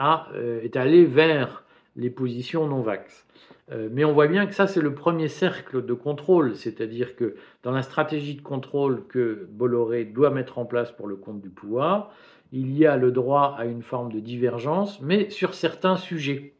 euh, 0.00 0.60
est 0.62 0.76
allé 0.76 1.04
vers 1.04 1.64
les 1.96 2.10
positions 2.10 2.66
non-vax. 2.66 3.26
Euh, 3.72 3.88
mais 3.90 4.04
on 4.04 4.12
voit 4.12 4.28
bien 4.28 4.46
que 4.46 4.54
ça, 4.54 4.66
c'est 4.66 4.80
le 4.80 4.94
premier 4.94 5.28
cercle 5.28 5.84
de 5.84 5.94
contrôle, 5.94 6.54
c'est-à-dire 6.54 7.16
que 7.16 7.36
dans 7.62 7.72
la 7.72 7.82
stratégie 7.82 8.34
de 8.34 8.42
contrôle 8.42 9.06
que 9.08 9.48
Bolloré 9.50 10.04
doit 10.04 10.30
mettre 10.30 10.58
en 10.58 10.66
place 10.66 10.92
pour 10.92 11.08
le 11.08 11.16
compte 11.16 11.40
du 11.40 11.50
pouvoir, 11.50 12.12
il 12.52 12.76
y 12.76 12.86
a 12.86 12.96
le 12.96 13.10
droit 13.10 13.56
à 13.58 13.64
une 13.64 13.82
forme 13.82 14.12
de 14.12 14.20
divergence, 14.20 15.00
mais 15.00 15.30
sur 15.30 15.54
certains 15.54 15.96
sujets. 15.96 16.54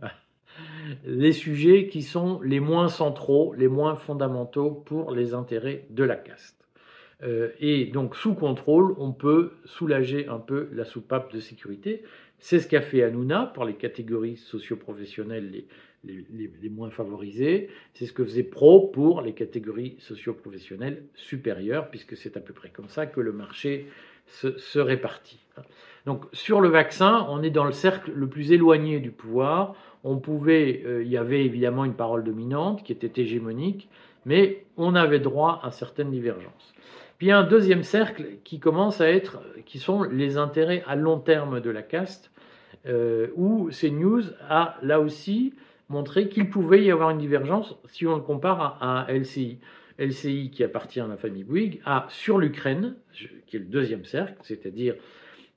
Les 1.04 1.32
sujets 1.32 1.88
qui 1.88 2.02
sont 2.02 2.40
les 2.40 2.60
moins 2.60 2.88
centraux, 2.88 3.52
les 3.52 3.68
moins 3.68 3.96
fondamentaux 3.96 4.70
pour 4.70 5.10
les 5.10 5.34
intérêts 5.34 5.86
de 5.90 6.04
la 6.04 6.16
caste. 6.16 6.56
Euh, 7.22 7.50
et 7.60 7.86
donc 7.86 8.14
sous 8.16 8.34
contrôle, 8.34 8.94
on 8.98 9.12
peut 9.12 9.52
soulager 9.64 10.28
un 10.28 10.38
peu 10.38 10.68
la 10.72 10.84
soupape 10.84 11.32
de 11.32 11.40
sécurité. 11.40 12.02
C'est 12.38 12.60
ce 12.60 12.68
qu'a 12.68 12.82
fait 12.82 13.02
Hanouna 13.02 13.50
pour 13.54 13.64
les 13.64 13.74
catégories 13.74 14.36
socio-professionnelles 14.36 15.64
les, 16.04 16.68
moins 16.68 16.90
favorisées. 16.90 17.68
C'est 17.94 18.06
ce 18.06 18.12
que 18.12 18.24
faisait 18.24 18.42
Pro 18.42 18.88
pour 18.88 19.22
les 19.22 19.32
catégories 19.32 19.96
socio-professionnelles 19.98 21.04
supérieures, 21.14 21.90
puisque 21.90 22.16
c'est 22.16 22.36
à 22.36 22.40
peu 22.40 22.52
près 22.52 22.70
comme 22.70 22.88
ça 22.88 23.06
que 23.06 23.20
le 23.20 23.32
marché 23.32 23.86
se, 24.26 24.78
répartit. 24.78 25.40
Donc 26.04 26.24
sur 26.32 26.60
le 26.60 26.68
vaccin, 26.68 27.26
on 27.28 27.42
est 27.42 27.50
dans 27.50 27.64
le 27.64 27.72
cercle 27.72 28.12
le 28.12 28.28
plus 28.28 28.52
éloigné 28.52 29.00
du 29.00 29.10
pouvoir. 29.10 29.74
On 30.04 30.18
pouvait, 30.18 30.82
euh, 30.84 31.02
il 31.02 31.08
y 31.08 31.16
avait 31.16 31.44
évidemment 31.44 31.84
une 31.84 31.94
parole 31.94 32.22
dominante 32.22 32.84
qui 32.84 32.92
était 32.92 33.20
hégémonique, 33.20 33.88
mais 34.24 34.64
on 34.76 34.94
avait 34.94 35.20
droit 35.20 35.60
à 35.62 35.70
certaines 35.70 36.10
divergences. 36.10 36.74
Puis 37.18 37.30
un 37.30 37.44
deuxième 37.44 37.82
cercle 37.82 38.38
qui 38.44 38.60
commence 38.60 39.00
à 39.00 39.10
être, 39.10 39.42
qui 39.64 39.78
sont 39.78 40.02
les 40.02 40.36
intérêts 40.36 40.82
à 40.86 40.96
long 40.96 41.18
terme 41.18 41.60
de 41.60 41.70
la 41.70 41.82
caste, 41.82 42.30
euh, 42.86 43.28
où 43.36 43.70
CNews 43.70 44.22
a 44.48 44.76
là 44.82 45.00
aussi 45.00 45.54
montré 45.88 46.28
qu'il 46.28 46.50
pouvait 46.50 46.84
y 46.84 46.90
avoir 46.90 47.10
une 47.10 47.18
divergence 47.18 47.74
si 47.86 48.06
on 48.06 48.16
le 48.16 48.22
compare 48.22 48.78
à, 48.80 49.06
LCI. 49.12 49.58
LCI, 49.98 50.50
qui 50.50 50.62
appartient 50.62 51.00
à 51.00 51.06
la 51.06 51.16
famille 51.16 51.44
Bouygues, 51.44 51.80
a 51.86 52.06
sur 52.10 52.38
l'Ukraine, 52.38 52.96
qui 53.46 53.56
est 53.56 53.60
le 53.60 53.64
deuxième 53.64 54.04
cercle, 54.04 54.36
c'est-à-dire 54.42 54.94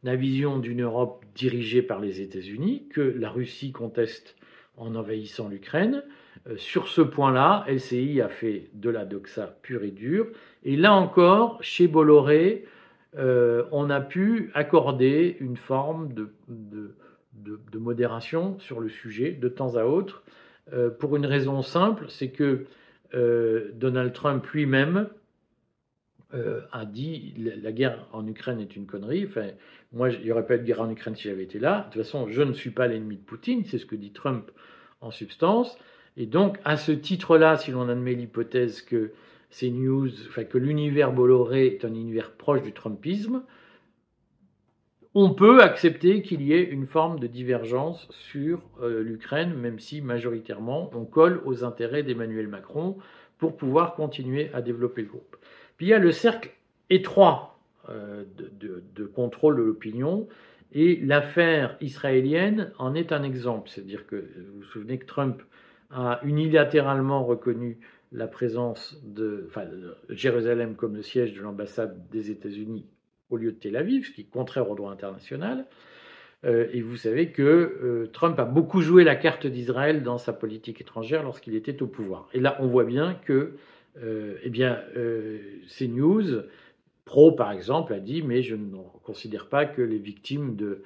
la 0.04 0.16
vision 0.16 0.60
d'une 0.60 0.84
Europe 0.84 1.26
dirigée 1.36 1.82
par 1.82 2.00
les 2.00 2.22
États-Unis, 2.22 2.88
que 2.90 3.02
la 3.02 3.30
Russie 3.30 3.74
conteste 3.74 4.38
en 4.78 4.96
envahissant 4.96 5.50
l'Ukraine. 5.50 6.04
Euh, 6.48 6.56
sur 6.56 6.88
ce 6.88 7.02
point-là, 7.02 7.66
LCI 7.68 8.22
a 8.22 8.30
fait 8.30 8.70
de 8.74 8.90
la 8.90 9.04
doxa 9.06 9.58
pure 9.62 9.84
et 9.84 9.92
dure. 9.92 10.28
Et 10.64 10.76
là 10.76 10.94
encore, 10.94 11.64
chez 11.64 11.88
Bolloré, 11.88 12.66
euh, 13.18 13.64
on 13.72 13.90
a 13.90 14.02
pu 14.02 14.52
accorder 14.54 15.38
une 15.40 15.58
forme 15.58 16.14
de, 16.14 16.30
modération 17.78 18.60
sur 18.60 18.80
le 18.80 18.90
sujet 18.90 19.32
de 19.32 19.48
temps 19.48 19.76
à 19.76 19.86
autre, 19.86 20.24
euh, 20.74 20.90
pour 20.90 21.16
une 21.16 21.26
raison 21.26 21.62
simple, 21.62 22.06
c'est 22.10 22.30
que 22.30 22.66
Donald 23.74 24.14
Trump 24.14 24.46
lui-même 24.48 25.10
euh, 26.36 26.62
a 26.72 26.86
dit 26.86 27.34
la, 27.38 27.72
guerre 27.72 28.06
en 28.12 28.28
Ukraine 28.28 28.60
est 28.60 28.76
une 28.76 28.86
connerie. 28.86 29.28
Moi, 29.92 30.12
il 30.12 30.22
n'y 30.22 30.32
aurait 30.32 30.46
pas 30.46 30.58
eu 30.58 30.60
de 30.60 30.64
guerre 30.64 30.82
en 30.82 30.90
Ukraine 30.92 31.16
si 31.16 31.24
j'avais 31.24 31.42
été 31.42 31.58
là. 31.58 31.88
De 31.88 31.94
toute 31.94 32.04
façon, 32.04 32.28
je 32.30 32.44
ne 32.44 32.54
suis 32.54 32.70
pas 32.70 32.86
l'ennemi 32.86 33.18
de 33.18 33.24
Poutine, 33.24 33.66
c'est 33.66 33.80
ce 33.80 33.88
que 33.88 33.96
dit 33.96 34.12
Trump 34.12 34.52
en 35.02 35.10
substance. 35.10 35.76
Et 36.18 36.28
donc, 36.28 36.60
à 36.66 36.78
ce 36.78 36.92
titre-là, 36.92 37.58
si 37.58 37.72
l'on 37.72 37.90
admet 37.90 38.14
l'hypothèse 38.14 38.84
que 38.84 39.12
ces 39.50 39.72
news, 39.72 40.10
enfin 40.28 40.44
que 40.44 40.58
l'univers 40.58 41.12
Bolloré 41.12 41.68
est 41.68 41.86
un 41.86 41.94
univers 41.94 42.32
proche 42.32 42.62
du 42.62 42.74
Trumpisme, 42.74 43.44
on 45.16 45.32
peut 45.34 45.62
accepter 45.62 46.22
qu'il 46.22 46.42
y 46.44 46.54
ait 46.54 46.64
une 46.64 46.86
forme 46.86 47.20
de 47.20 47.28
divergence 47.28 48.08
sur 48.12 48.62
euh, 48.82 49.02
l'Ukraine, 49.02 49.56
même 49.56 49.80
si 49.80 50.02
majoritairement 50.02 50.92
on 50.94 51.06
colle 51.06 51.42
aux 51.46 51.64
intérêts 51.64 52.04
d'Emmanuel 52.04 52.48
Macron 52.48 52.98
pour 53.40 53.58
pouvoir 53.58 53.96
continuer 53.96 54.52
à 54.54 54.62
développer 54.62 55.02
le 55.02 55.08
groupe. 55.08 55.36
Puis 55.78 55.88
il 55.88 55.90
y 55.90 55.94
a 55.94 56.00
le 56.00 56.12
cercle 56.12 56.52
étroit 56.92 57.60
euh, 57.90 58.24
de, 58.38 59.06
contrôle 59.06 59.58
de 59.58 59.64
l'opinion, 59.64 60.28
et 60.74 60.98
l'affaire 60.98 61.76
israélienne 61.82 62.72
en 62.78 62.94
est 62.94 63.12
un 63.12 63.24
exemple. 63.24 63.70
C'est-à-dire 63.70 64.06
que 64.06 64.16
vous 64.16 64.60
vous 64.60 64.64
souvenez 64.64 65.00
que 65.00 65.06
Trump 65.06 65.42
a 65.90 66.20
unilatéralement 66.24 67.24
reconnu 67.24 67.80
la 68.12 68.28
présence 68.28 69.00
de 69.04 69.50
Jérusalem 70.10 70.76
comme 70.76 70.96
le 70.96 71.02
siège 71.02 71.34
de 71.34 71.42
l'ambassade 71.42 72.10
des 72.10 72.32
États-Unis 72.32 72.86
au 73.30 73.38
lieu 73.38 73.52
de 73.52 73.58
Tel 73.58 73.76
Aviv, 73.76 74.08
ce 74.08 74.12
qui 74.12 74.22
est 74.22 74.30
contraire 74.30 74.70
au 74.70 74.76
droit 74.76 74.92
international. 74.92 75.66
Euh, 76.46 76.68
et 76.72 76.82
vous 76.82 76.96
savez 76.96 77.32
que 77.32 77.44
euh, 77.44 78.10
Trump 78.12 78.40
a 78.40 78.46
beaucoup 78.46 78.82
joué 78.82 79.04
la 79.04 79.16
carte 79.16 79.46
d'Israël 79.46 80.04
dans 80.04 80.18
sa 80.18 80.34
politique 80.34 80.82
étrangère 80.82 81.24
lorsqu'il 81.24 81.56
était 81.56 81.82
au 81.82 81.88
pouvoir. 81.88 82.30
Et 82.34 82.40
là, 82.40 82.58
on 82.60 82.68
voit 82.68 82.86
bien 82.86 83.14
que, 83.26 83.56
euh, 84.02 84.38
eh 84.44 84.50
bien, 84.50 84.82
CNews, 85.68 86.44
Pro 87.06 87.32
par 87.32 87.52
exemple, 87.52 87.94
a 87.94 88.00
dit 88.00 88.22
mais 88.22 88.42
je 88.42 88.56
ne 88.56 88.78
considère 89.04 89.48
pas 89.48 89.66
que 89.66 89.82
les 89.82 89.98
victimes 89.98 90.56
de, 90.56 90.84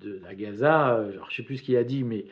de 0.00 0.20
la 0.22 0.34
Gaza, 0.34 1.04
je 1.12 1.18
ne 1.18 1.30
sais 1.30 1.42
plus 1.42 1.58
ce 1.58 1.62
qu'il 1.62 1.76
a 1.76 1.84
dit, 1.84 2.04
mais 2.04 2.26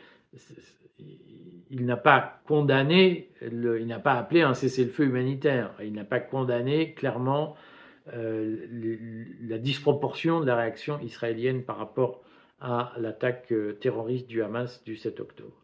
il 1.70 1.86
n'a 1.86 1.96
pas 1.96 2.42
condamné, 2.46 3.30
il 3.40 3.86
n'a 3.86 3.98
pas 3.98 4.14
appelé 4.14 4.42
un 4.42 4.54
cessez-le-feu 4.54 5.04
humanitaire, 5.04 5.72
il 5.82 5.92
n'a 5.94 6.04
pas 6.04 6.20
condamné 6.20 6.92
clairement 6.92 7.56
euh, 8.12 8.56
la 9.42 9.58
disproportion 9.58 10.40
de 10.40 10.46
la 10.46 10.56
réaction 10.56 10.98
israélienne 11.00 11.62
par 11.62 11.78
rapport 11.78 12.22
à 12.60 12.92
l'attaque 12.98 13.52
euh, 13.52 13.72
terroriste 13.72 14.26
du 14.26 14.42
Hamas 14.42 14.82
du 14.84 14.96
7 14.96 15.20
octobre. 15.20 15.62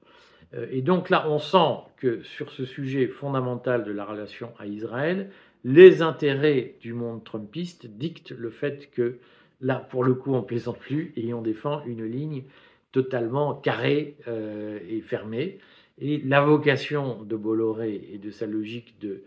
Euh, 0.55 0.67
et 0.71 0.81
donc 0.81 1.11
là, 1.11 1.29
on 1.29 1.39
sent 1.39 1.81
que 1.97 2.23
sur 2.23 2.51
ce 2.53 2.65
sujet 2.65 3.07
fondamental 3.07 3.85
de 3.85 3.93
la 3.93 4.05
relation 4.05 4.53
à 4.59 4.67
Israël, 4.67 5.31
les 5.65 6.01
intérêts 6.01 6.77
du 6.81 6.93
monde 6.93 7.25
trumpiste 7.25 7.87
dictent 7.87 8.31
le 8.31 8.51
fait 8.51 8.91
que 8.93 9.19
là, 9.61 9.77
pour 9.91 10.05
le 10.05 10.15
coup, 10.15 10.35
on 10.35 10.43
plaisante 10.43 10.79
plus 10.79 11.13
et 11.17 11.35
on 11.35 11.43
défend 11.43 11.85
une 11.85 12.05
ligne 12.05 12.45
totalement 12.93 13.55
carrée 13.55 14.17
et 14.27 15.01
fermée. 15.01 15.59
Et 16.01 16.19
la 16.19 16.41
vocation 16.41 17.23
de 17.25 17.37
Bolloré 17.37 18.09
et 18.13 18.19
de 18.19 18.31
sa 18.31 18.47
logique 18.47 18.99
de, 19.01 19.25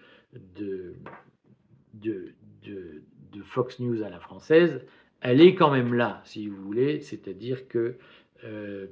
Fox 3.43 3.79
News 3.79 4.03
à 4.03 4.09
la 4.09 4.19
française, 4.19 4.81
elle 5.19 5.41
est 5.41 5.55
quand 5.55 5.71
même 5.71 5.93
là, 5.93 6.21
si 6.23 6.47
vous 6.47 6.61
voulez. 6.61 7.01
C'est-à-dire 7.01 7.67
que 7.67 7.95
euh, 8.45 8.87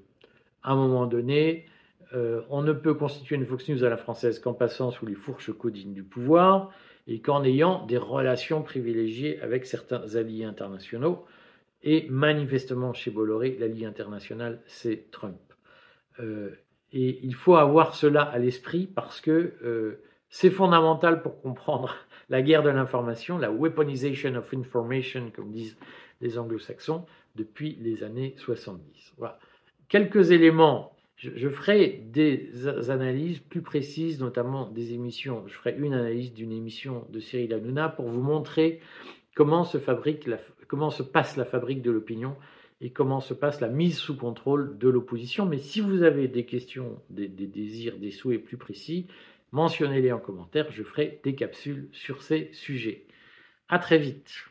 à 0.62 0.73
un 0.73 0.75
moment 0.75 1.05
donné, 1.05 1.65
euh, 2.13 2.41
on 2.49 2.62
ne 2.62 2.73
peut 2.73 2.93
constituer 2.93 3.36
une 3.36 3.45
Fox 3.45 3.69
News 3.69 3.84
à 3.84 3.89
la 3.89 3.97
française 3.97 4.39
qu'en 4.39 4.53
passant 4.53 4.91
sous 4.91 5.05
les 5.05 5.15
fourches 5.15 5.51
codines 5.53 5.93
du 5.93 6.03
pouvoir 6.03 6.71
et 7.08 7.21
qu'en 7.21 7.43
ayant 7.43 7.86
des 7.86 7.97
relations 7.97 8.62
privilégiées 8.62 9.39
avec 9.41 9.65
certains 9.65 10.15
alliés 10.15 10.43
internationaux. 10.43 11.25
Et 11.84 12.08
manifestement, 12.10 12.94
chez 12.94 13.12
Bolloré, 13.12 13.56
l'allié 13.60 13.86
international, 13.86 14.62
c'est 14.65 15.12
Trump. 15.12 15.39
Euh, 16.20 16.52
et 16.92 17.20
il 17.24 17.36
faut 17.36 17.56
avoir 17.56 17.96
cela 17.96 18.24
à 18.24 18.39
l'esprit 18.39 18.88
parce 18.88 19.22
que 19.22 20.00
c'est 20.30 20.52
fondamental 20.52 21.22
pour 21.22 21.42
comprendre 21.42 21.96
la 22.30 22.42
guerre 22.42 22.63
de 22.63 22.70
l'information, 22.70 23.38
la 23.38 23.52
weaponization 23.52 24.36
of 24.36 24.54
information, 24.54 25.32
comme 25.36 25.52
disent 25.52 25.78
les 26.22 26.38
anglo-saxons, 26.38 27.06
depuis 27.36 27.78
les 27.82 28.04
années 28.04 28.36
70. 28.38 29.13
Voilà. 29.18 29.39
Quelques 29.88 30.32
éléments. 30.32 30.94
Je, 31.15 31.50
ferai 31.50 32.02
des 32.06 32.68
analyses 32.89 33.39
plus 33.39 33.62
précises, 33.62 34.22
notamment 34.22 34.70
des 34.70 34.94
émissions. 34.94 35.46
Je 35.48 35.54
ferai 35.54 35.76
une 35.78 35.94
analyse 35.94 36.34
d'une 36.34 36.54
émission 36.54 37.06
de 37.10 37.20
Cyril 37.20 37.54
Hanouna 37.54 37.89
pour 37.89 38.08
vous 38.08 38.22
montrer 38.22 38.80
comment 39.36 39.65
se, 39.65 39.80
fabrique 39.80 40.30
comment 40.69 40.91
se 40.91 41.03
passe 41.03 41.36
la 41.36 41.43
fabrique 41.43 41.82
de 41.82 41.91
l'opinion 41.91 42.38
et 42.79 42.91
comment 42.91 43.19
se 43.19 43.34
passe 43.34 43.60
la 43.60 43.67
mise 43.67 43.97
sous 43.97 44.15
contrôle 44.15 44.77
de 44.77 44.88
l'opposition. 44.88 45.45
Mais 45.45 45.58
si 45.58 45.82
vous 45.82 46.03
avez 46.03 46.29
des 46.29 46.45
questions, 46.45 47.01
des 47.10 47.27
désirs, 47.27 47.97
des 47.97 48.12
souhaits 48.12 48.41
plus 48.41 48.55
précis, 48.55 49.08
Mentionnez-les 49.51 50.12
en 50.12 50.19
commentaire, 50.19 50.71
je 50.71 50.84
ferai 50.84 51.19
des 51.23 51.34
capsules 51.34 51.89
sur 51.91 52.21
ces 52.21 52.49
sujets. 52.53 53.05
À 53.67 53.79
très 53.79 53.97
vite. 53.97 54.45